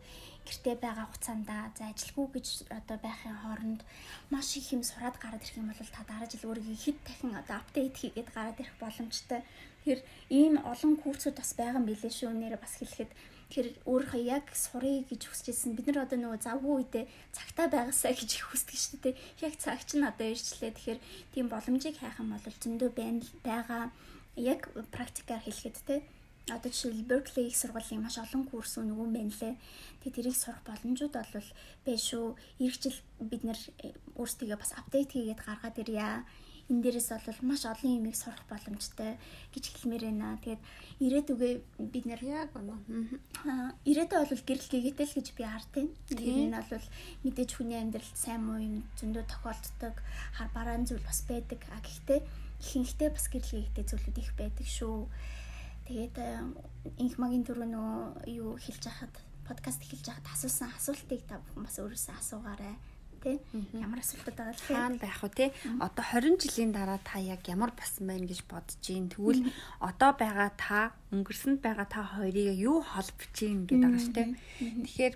гэртээ 0.45 0.76
байгаа 0.80 1.06
хугацаанд 1.10 1.50
за 1.78 1.84
ажилгүй 1.91 2.28
гэж 2.38 2.47
одоо 2.69 2.97
байхын 3.02 3.36
хооронд 3.41 3.82
маш 4.30 4.56
их 4.56 4.69
юм 4.76 4.84
сураад 4.86 5.17
гараад 5.17 5.43
ирэх 5.43 5.58
юм 5.58 5.67
бол 5.67 5.91
та 5.97 6.04
дараа 6.06 6.30
жил 6.30 6.47
өөрийгөө 6.47 6.78
хэд 6.86 6.97
дахин 7.04 7.34
одоо 7.41 7.56
апдейт 7.58 7.95
хийгээд 7.97 8.30
гараад 8.36 8.62
ирэх 8.62 8.76
боломжтой. 8.80 9.41
Тэгэхээр 9.82 10.02
ийм 10.30 10.54
олон 10.71 10.93
курсууд 11.02 11.36
бас 11.41 11.52
байгаа 11.58 11.82
юм 11.82 11.89
билээ 11.89 12.13
шүү. 12.13 12.32
Нэрээ 12.32 12.62
бас 12.62 12.73
хэлэхэд 12.78 13.12
Тэгэхээр 13.48 13.70
өөрийнхөө 13.88 14.24
яг 14.28 14.46
сурыг 14.52 15.08
гэж 15.08 15.22
хүсэжсэн. 15.32 15.72
Бид 15.76 15.88
нар 15.88 16.04
одоо 16.04 16.20
нөгөө 16.20 16.44
завгүй 16.44 16.74
үедээ 16.84 17.06
цагтаа 17.32 17.68
байгаасаа 17.72 18.12
гэж 18.12 18.32
хүсдэг 18.52 18.76
шүү 18.76 19.00
дээ. 19.04 19.16
Яг 19.46 19.54
цаг 19.56 19.80
чинь 19.88 20.04
одоо 20.04 20.28
ирчлээ. 20.28 20.76
Тэгэхээр 20.76 21.00
тийм 21.32 21.48
боломжийг 21.48 21.96
хайх 21.96 22.20
юм 22.20 22.36
бол 22.36 22.44
зөндөө 22.44 22.90
байна 22.92 23.24
байгаа. 23.48 23.84
Яг 24.36 24.68
практикаар 24.92 25.42
хэлэхэд 25.48 25.78
те 25.88 25.96
одоо 26.52 26.72
жишээл 26.72 27.08
Berkeley 27.08 27.48
их 27.48 27.56
сургуулийн 27.60 28.04
маш 28.04 28.20
олон 28.20 28.44
курс 28.48 28.80
нөгөө 28.80 29.08
байна 29.16 29.32
лээ. 29.36 29.56
Тэгээ 30.04 30.16
тэрийг 30.16 30.38
сурах 30.40 30.64
боломжууд 30.64 31.16
бол 31.16 31.48
байна 31.84 32.04
шүү. 32.08 32.26
Ирэх 32.64 32.78
жил 32.84 32.98
бид 33.20 33.44
нэр 33.44 33.60
өөрсдийгөө 34.16 34.60
бас 34.60 34.72
апдейт 34.80 35.12
хийгээд 35.12 35.44
гаргаад 35.44 35.80
ирье 35.84 36.24
энэ 36.67 36.84
дээрээс 36.84 37.10
бол 37.15 37.39
маш 37.47 37.63
олон 37.63 37.91
юмыг 38.03 38.15
сурах 38.19 38.43
боломжтой 38.51 39.15
гэж 39.56 39.63
хэлмээр 39.71 40.03
байна. 40.12 40.36
Тэгээд 40.43 40.62
ирээдүгээ 40.99 41.53
бид 41.80 42.06
нэр 42.08 42.21
яг 42.27 42.51
аа 42.56 43.71
ирээдүй 43.88 44.19
бол 44.27 44.43
гэрэл 44.43 44.67
гээгээл 44.67 45.15
гэж 45.15 45.27
би 45.32 45.43
хардیں۔ 45.47 45.88
Тэр 46.12 46.51
нь 46.51 46.56
бол 46.56 46.88
мэдээж 47.23 47.49
хүний 47.56 47.80
амьдралд 47.80 48.17
сайн 48.19 48.43
муу 48.43 48.60
юм 48.60 48.84
зөндөө 48.99 49.23
тохиолддог 49.32 49.95
хар 50.36 50.49
бараан 50.51 50.84
зүйл 50.84 51.08
бас 51.08 51.23
байдаг. 51.23 51.63
А 51.71 51.80
гэхдээ 51.80 52.19
ихэнхдээ 52.60 53.10
бас 53.15 53.25
гэрэл 53.32 53.63
гээтэй 53.63 53.86
зүйлүүд 53.88 54.17
их 54.19 54.32
байдаг 54.36 54.67
шүү. 54.67 55.08
Тэгээд 55.88 56.15
инх 56.99 57.15
магийн 57.15 57.47
түрүү 57.47 57.67
нөө 57.71 58.27
юу 58.27 58.60
хэлж 58.60 58.84
хахад 58.91 59.15
подкаст 59.47 59.80
хэлж 59.88 60.12
хахад 60.12 60.27
асуусан 60.36 60.67
асуултыг 60.75 61.23
та 61.23 61.39
бүхэн 61.39 61.63
бас 61.63 61.80
өөрөөсөө 61.80 62.15
асуугаарай 62.19 62.75
тий. 63.23 63.38
Ямар 63.73 63.99
асуултууд 64.01 64.38
байгаа 64.38 64.56
л 64.56 64.67
хаана 64.67 64.97
байх 65.01 65.19
вэ 65.23 65.30
тий. 65.34 65.49
Одоо 65.82 66.03
20 66.03 66.41
жилийн 66.41 66.71
дараа 66.71 66.99
та 67.03 67.17
яг 67.19 67.41
ямар 67.49 67.71
болсон 67.73 68.08
байна 68.08 68.30
гэж 68.30 68.41
бодож 68.45 68.77
гин 68.82 69.10
тэгвэл 69.10 69.47
одоо 69.82 70.12
байгаа 70.13 70.49
та 70.56 70.80
өнгөрсөнд 71.12 71.60
байгаа 71.62 71.88
та 71.89 72.01
хоёрыг 72.15 72.56
юу 72.58 72.82
холбож 72.82 73.32
гин 73.34 73.65
гэдэг 73.65 73.82
байгаа 73.82 74.01
шүү 74.01 74.15
тий. 74.17 74.27
Тэгэхээр 74.86 75.13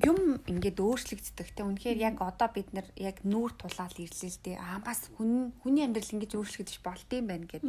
юм 0.00 0.40
ингээд 0.48 0.80
өөрчлөгддөг 0.80 1.48
те 1.52 1.62
үнэхээр 1.68 1.98
яг 2.00 2.16
одоо 2.24 2.48
бид 2.48 2.72
нар 2.72 2.88
яг 2.96 3.20
нүүр 3.28 3.52
тулаал 3.60 3.92
ирлээ 3.92 4.32
л 4.32 4.40
дээ 4.40 4.56
аа 4.56 4.80
бас 4.80 5.12
хүн 5.20 5.52
хүний 5.60 5.84
амьдрал 5.84 6.16
ингэж 6.16 6.32
өөрчлөгдөж 6.32 6.78
болд 6.80 7.08
юм 7.12 7.28
байна 7.28 7.44
гэд 7.44 7.64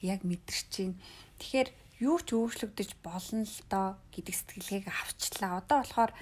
яг 0.00 0.24
мэдэрч 0.24 0.66
чинь 0.72 0.96
тэгэхээр 1.36 1.68
юу 2.02 2.18
ч 2.24 2.34
өөрчлөгдөж 2.34 2.90
болно 3.04 3.44
л 3.46 3.58
доо 3.70 3.88
гэдэг 4.10 4.34
сэтгэлгээг 4.34 4.86
авчлаа. 4.90 5.62
Одоо 5.62 5.78
болохоор 5.84 6.12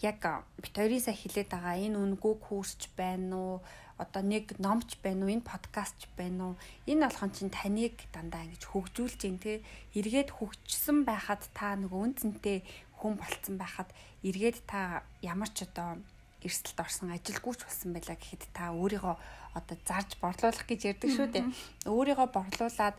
яг 0.00 0.20
бит 0.60 0.74
хоёрын 0.76 1.00
сая 1.00 1.14
хилээд 1.14 1.52
байгаа 1.52 1.76
энэ 1.76 1.98
үнгүү 2.00 2.34
курсч 2.40 2.88
байна 2.96 3.36
уу? 3.36 3.56
Одоо 4.00 4.22
нэг 4.24 4.56
номч 4.56 4.96
байна 5.04 5.28
уу? 5.28 5.32
Энэ 5.36 5.44
подкастч 5.44 6.08
байна 6.16 6.52
уу? 6.52 6.54
Энэ 6.88 7.04
болгон 7.04 7.30
чинь 7.36 7.52
таныг 7.52 7.96
дандаа 8.12 8.44
ингэж 8.48 8.64
хөгжүүлж 8.64 9.20
гин 9.20 9.38
те. 9.38 9.60
Эргээд 9.92 10.32
хөгжсөн 10.32 11.04
байхад 11.04 11.44
та 11.52 11.76
нөгөө 11.76 12.00
үнцэнтэй 12.00 12.64
хүн 12.96 13.20
болцсон 13.20 13.60
байхад 13.60 13.92
эргээд 14.24 14.64
та 14.64 15.04
ямар 15.20 15.52
ч 15.52 15.68
одоо 15.68 16.00
эрсдэлд 16.40 16.80
орсон 16.80 17.12
ажилгүйч 17.12 17.60
болсон 17.64 17.92
байлаа 17.92 18.16
гэхэд 18.16 18.48
та 18.56 18.72
өөрийгөө 18.72 19.16
одоо 19.52 19.76
зарж 19.84 20.16
борлуулах 20.20 20.64
гэж 20.64 20.80
ярьдаг 20.96 21.10
шүү 21.12 21.28
дээ. 21.32 21.44
Өөрийгөө 21.84 22.28
борлуулад 22.32 22.96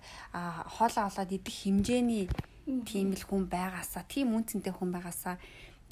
хоолоо 0.77 1.03
олоод 1.09 1.31
идэх 1.33 1.55
хэмжээний 1.65 2.29
тийм 2.85 3.17
л 3.17 3.25
хүн 3.25 3.49
байгаасаа, 3.49 4.05
тийм 4.05 4.37
үнцэнтэй 4.37 4.73
хүн 4.73 4.93
байгаасаа 4.93 5.41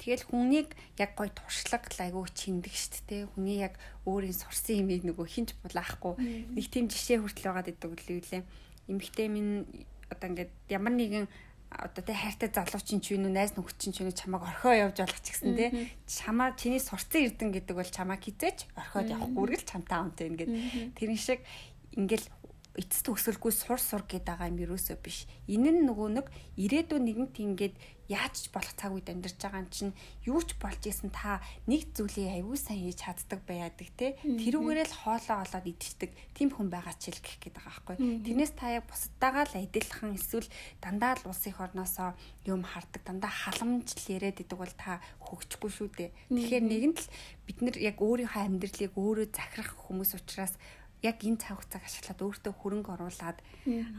Тэгэл 0.00 0.24
хүнийг 0.32 0.72
яг 0.96 1.12
гой 1.12 1.28
туршлага 1.28 1.84
айгүй 1.92 2.24
чиндэг 2.32 2.72
штт 2.72 3.04
те. 3.04 3.28
Хүний 3.36 3.60
яг 3.60 3.76
өөрийн 4.08 4.32
сурсан 4.32 4.80
юмыг 4.80 5.04
нөгөө 5.04 5.26
хинч 5.28 5.52
булаахгүй. 5.60 6.16
Нэг 6.56 6.66
тийм 6.72 6.88
жишээ 6.88 7.20
хүртэл 7.20 7.52
байгаад 7.52 7.68
идэг 7.68 7.92
үл 7.92 8.08
үлээ. 8.16 8.42
Эмэгтэй 8.88 9.28
минь 9.28 9.68
одоо 10.08 10.26
ингээд 10.32 10.52
ямар 10.72 10.96
нэгэн 10.96 11.28
одоо 11.70 12.02
тэ 12.02 12.16
хайртай 12.16 12.50
залуучин 12.50 12.98
ч 12.98 13.14
юу 13.14 13.22
найз 13.22 13.54
нөхөд 13.54 13.78
чинь 13.78 13.94
ч 13.94 14.02
чамайг 14.02 14.42
орхио 14.42 14.90
явж 14.90 15.04
болох 15.04 15.22
ч 15.22 15.36
гэсэн 15.38 15.54
те 15.54 15.92
чамаа 16.02 16.58
чиний 16.58 16.82
сурцсан 16.82 17.30
эрдэн 17.30 17.54
гэдэг 17.54 17.76
бол 17.78 17.86
чамайг 17.86 18.26
хизээч 18.26 18.66
орхиод 18.74 19.14
явахгүй 19.14 19.38
үргэл 19.38 19.70
чамтай 19.70 19.98
онтой 20.02 20.26
ингээд 20.34 20.50
тэрэн 20.98 21.20
шиг 21.20 21.46
ингээл 21.94 22.26
эцэст 22.74 23.06
өсөлгүй 23.06 23.52
сур 23.54 23.78
сур 23.78 24.02
гэдэг 24.02 24.26
байгаа 24.26 24.50
юм 24.50 24.58
юусоо 24.62 24.98
биш. 24.98 25.30
Энэ 25.46 25.70
нь 25.74 25.86
нөгөө 25.86 26.08
нэг 26.10 26.26
ирээдүйн 26.58 27.04
нэгэнт 27.06 27.34
ингээд 27.38 27.74
яаж 28.10 28.34
ч 28.34 28.46
болох 28.50 28.74
цаг 28.74 28.90
үед 28.90 29.06
амьдарч 29.06 29.38
байгаа 29.38 29.62
юм 29.62 29.70
чинь 29.70 29.94
юу 30.26 30.42
ч 30.42 30.58
болж 30.58 30.82
исэн 30.82 31.14
та 31.14 31.38
нэг 31.70 31.94
зүйлийг 31.94 32.42
аягүй 32.42 32.58
сайн 32.58 32.82
хийж 32.90 33.06
чаддаг 33.06 33.40
байяадаг 33.46 33.88
те. 33.94 34.18
Тэрүүгээрээ 34.26 34.86
л 34.90 35.00
хоолоо 35.06 35.38
олоод 35.46 35.66
идчихдэг 35.70 36.10
тийм 36.34 36.50
хүн 36.50 36.74
байгаа 36.74 36.94
ч 36.98 37.14
л 37.14 37.22
гэх 37.22 37.38
гээд 37.38 37.54
байгаа 37.54 37.70
байхгүй. 37.70 37.96
Тэрнээс 38.26 38.52
та 38.58 38.66
яг 38.74 38.84
бусдаагаа 38.90 39.46
л 39.46 39.54
адилхан 39.62 40.10
эсвэл 40.18 40.48
дандаа 40.82 41.14
л 41.22 41.30
улсын 41.30 41.54
орносоо 41.54 42.10
юм 42.50 42.66
хардаг 42.66 43.02
дандаа 43.06 43.30
халамж 43.30 43.94
л 43.94 44.10
яриад 44.10 44.42
идэг 44.42 44.58
бол 44.58 44.74
та 44.74 44.98
хөгжихгүй 45.22 45.70
шүү 45.70 45.88
дээ. 45.94 46.10
Тэгэхээр 46.34 46.64
нэгэнт 46.66 46.98
л 46.98 47.08
бид 47.46 47.58
нар 47.62 47.76
яг 47.78 47.96
өөрийнхөө 48.02 48.42
амьдралыг 48.42 48.92
өөрөө 48.98 49.26
захирах 49.30 49.70
хүмүүс 49.86 50.18
учраас 50.18 50.58
яг 51.02 51.18
энэ 51.24 51.40
цаг 51.40 51.56
хугацааг 51.60 51.84
ашиглаад 51.84 52.20
өөртөө 52.20 52.52
хөрөнгө 52.60 52.90
оруулад 52.94 53.38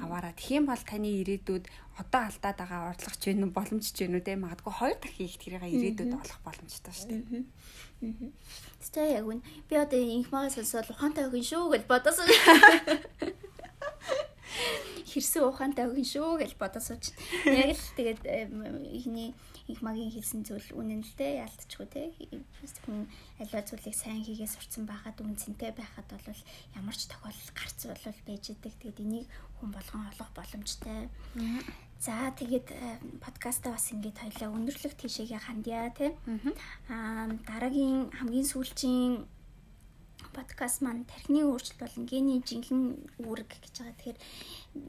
аваараа 0.01 0.33
тийм 0.37 0.69
бол 0.69 0.83
таны 0.85 1.09
ирээдүйд 1.21 1.65
одоо 2.01 2.21
алдаад 2.29 2.57
байгаа 2.61 2.91
орлогч 2.93 3.21
вэ 3.25 3.33
нү 3.37 3.47
боломжч 3.53 3.95
вэ 3.97 4.07
нү 4.09 4.19
те? 4.21 4.37
Магадгүй 4.37 4.73
хоёр 4.73 4.97
дахин 5.01 5.25
их 5.25 5.37
тэрийг 5.41 5.65
ирээдүйд 5.65 6.13
олох 6.13 6.39
боломжтой 6.45 6.93
шүү 6.93 7.07
дээ. 7.09 7.45
Тэгээ 8.91 9.17
яг 9.17 9.25
үн 9.29 9.41
би 9.69 9.73
одоо 9.77 9.99
инх 10.01 10.29
магаас 10.33 10.57
сонсоод 10.57 10.89
ухаантай 10.93 11.25
өгөн 11.29 11.45
шүү 11.45 11.73
гэж 11.73 11.83
бодосон. 11.85 12.27
Хэрсэн 15.11 15.43
ухаантай 15.43 15.91
өгөн 15.91 16.07
шүү 16.07 16.39
гэж 16.39 16.55
бодосон 16.55 16.97
чинь 17.03 17.19
яг 17.51 17.75
л 17.75 17.95
тэгээд 17.99 18.21
ихний 18.95 19.35
их 19.67 19.83
магийн 19.83 20.11
хэлсэн 20.11 20.47
зүйл 20.47 20.71
үнэн 20.71 21.03
л 21.03 21.13
дээ 21.19 21.43
ялтчихгүй 21.43 21.87
те. 21.91 22.15
Хүн 22.87 23.11
альва 23.43 23.59
зүйлийг 23.59 23.95
сайн 23.95 24.23
хийгээ 24.23 24.47
сурцсан 24.47 24.87
байхад 24.87 25.19
үнцэнтэй 25.19 25.75
байхад 25.75 26.07
бол 26.07 26.41
ямар 26.79 26.95
ч 26.95 27.11
тохиолдол 27.11 27.51
гарц 27.51 27.79
бол 27.91 28.19
байж 28.23 28.45
идэг. 28.55 28.73
Тэгээд 28.79 29.03
энийг 29.03 29.27
хүн 29.59 29.69
болгон 29.75 30.07
олох 30.07 30.31
боломжтой. 30.31 31.11
За 32.01 32.33
тэгээд 32.33 32.67
подкастаа 33.21 33.77
бас 33.77 33.91
ингэж 33.93 34.15
хоёлаа 34.17 34.49
өндөрлөх 34.55 34.95
тийшээгээ 34.97 35.41
хандъя 35.43 35.93
те. 35.93 36.15
Аа 36.89 37.29
дараагийн 37.45 38.09
хамгийн 38.15 38.47
сүүлчийн 38.47 39.27
подкаст 40.33 40.81
маань 40.81 41.03
тархины 41.05 41.43
өөрчлөлт 41.45 41.79
болон 41.83 42.05
гений 42.07 42.39
жинхэнэ 42.41 43.21
үүрэг 43.23 43.51
гэж 43.51 43.75
байгаа. 43.77 43.95
Тэгэхээр 43.99 44.19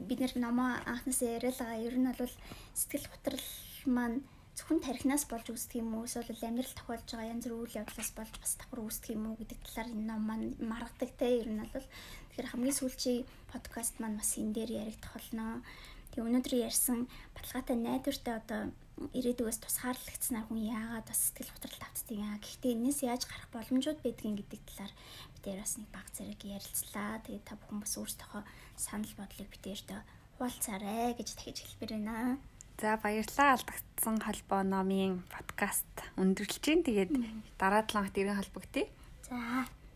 бид 0.07 0.19
нэр 0.19 0.33
номоо 0.39 0.79
анхнаасаа 0.87 1.35
яриад 1.37 1.57
байгаа. 1.59 1.85
Ер 1.87 1.95
нь 1.99 2.09
бол 2.11 2.35
сэтгэл 2.73 3.11
готрол 3.11 3.47
маань 3.85 4.17
зөвхөн 4.55 4.79
тархинаас 4.85 5.25
болж 5.25 5.47
үүсдэг 5.49 5.81
юм 5.81 5.97
уу 5.97 6.05
эсвэл 6.05 6.45
амьдрал 6.45 6.77
тохиолж 6.77 7.07
байгаа 7.09 7.31
янз 7.33 7.45
бүр 7.49 7.65
үйл 7.65 7.79
явдлаас 7.81 8.11
болж 8.13 8.33
бас 8.37 8.53
давхар 8.59 8.85
үүсдэг 8.85 9.11
юм 9.17 9.25
уу 9.27 9.35
гэдэг 9.41 9.59
талаар 9.65 9.89
энэ 9.89 10.07
ном 10.09 10.21
маань 10.29 10.47
маргадаг 10.61 11.11
те 11.17 11.27
ер 11.41 11.49
нь 11.49 11.61
бол 11.73 11.87
тэгэхээр 12.29 12.51
хамгийн 12.53 12.77
сүүлчийн 12.77 13.25
подкаст 13.49 13.97
маань 13.97 14.19
бас 14.21 14.31
энэ 14.37 14.53
дээр 14.53 14.71
яригдах 14.81 15.13
болно. 15.17 15.65
Тэгээ 16.13 16.27
өнөөдөр 16.29 16.55
ярьсан 16.69 16.99
баталгаатай 17.33 17.77
найдвартай 17.81 18.35
одоо 18.37 18.61
ирээдүгээс 18.99 19.59
тусгаарлагдсанаар 19.63 20.45
хүн 20.47 20.61
яагаад 20.69 21.07
бас 21.09 21.19
сэтгэл 21.33 21.53
готрол 21.53 21.81
автдаг 21.81 22.17
яа. 22.17 22.37
Гэхдээ 22.37 22.73
энэс 22.77 22.99
яаж 23.03 23.23
гарах 23.25 23.49
боломжууд 23.51 23.99
байдгийг 24.05 24.45
гэдэг 24.45 24.61
талаар 24.69 24.93
битээр 25.33 25.59
бас 25.61 25.73
нэг 25.81 25.89
баг 25.89 26.07
зэрэг 26.13 26.41
ярилцлаа. 26.45 27.23
Тэгээ 27.25 27.43
та 27.43 27.57
бүхэн 27.57 27.79
бас 27.81 27.93
өөрсдийнхөө 27.97 28.43
санал 28.77 29.13
бодлыг 29.17 29.49
битээрдээ 29.49 30.01
хуваалцаарай 30.37 31.17
гэж 31.17 31.29
дахиж 31.33 31.57
хэлбэр 31.63 31.91
байна. 31.97 32.37
За 32.81 32.97
баярлалаа 33.01 33.49
алдагдсан 33.57 34.17
холбоо 34.21 34.61
номын 34.65 35.25
подкаст 35.29 35.93
өндөрлж 36.17 36.57
чинь 36.61 36.85
тэгээд 36.85 37.13
дараа 37.61 37.85
7 37.85 37.93
хоногт 37.93 38.17
ирэн 38.17 38.39
холбогдъё. 38.41 38.85
За 39.25 39.37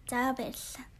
за 0.09 0.33
баярлалаа. 0.37 0.96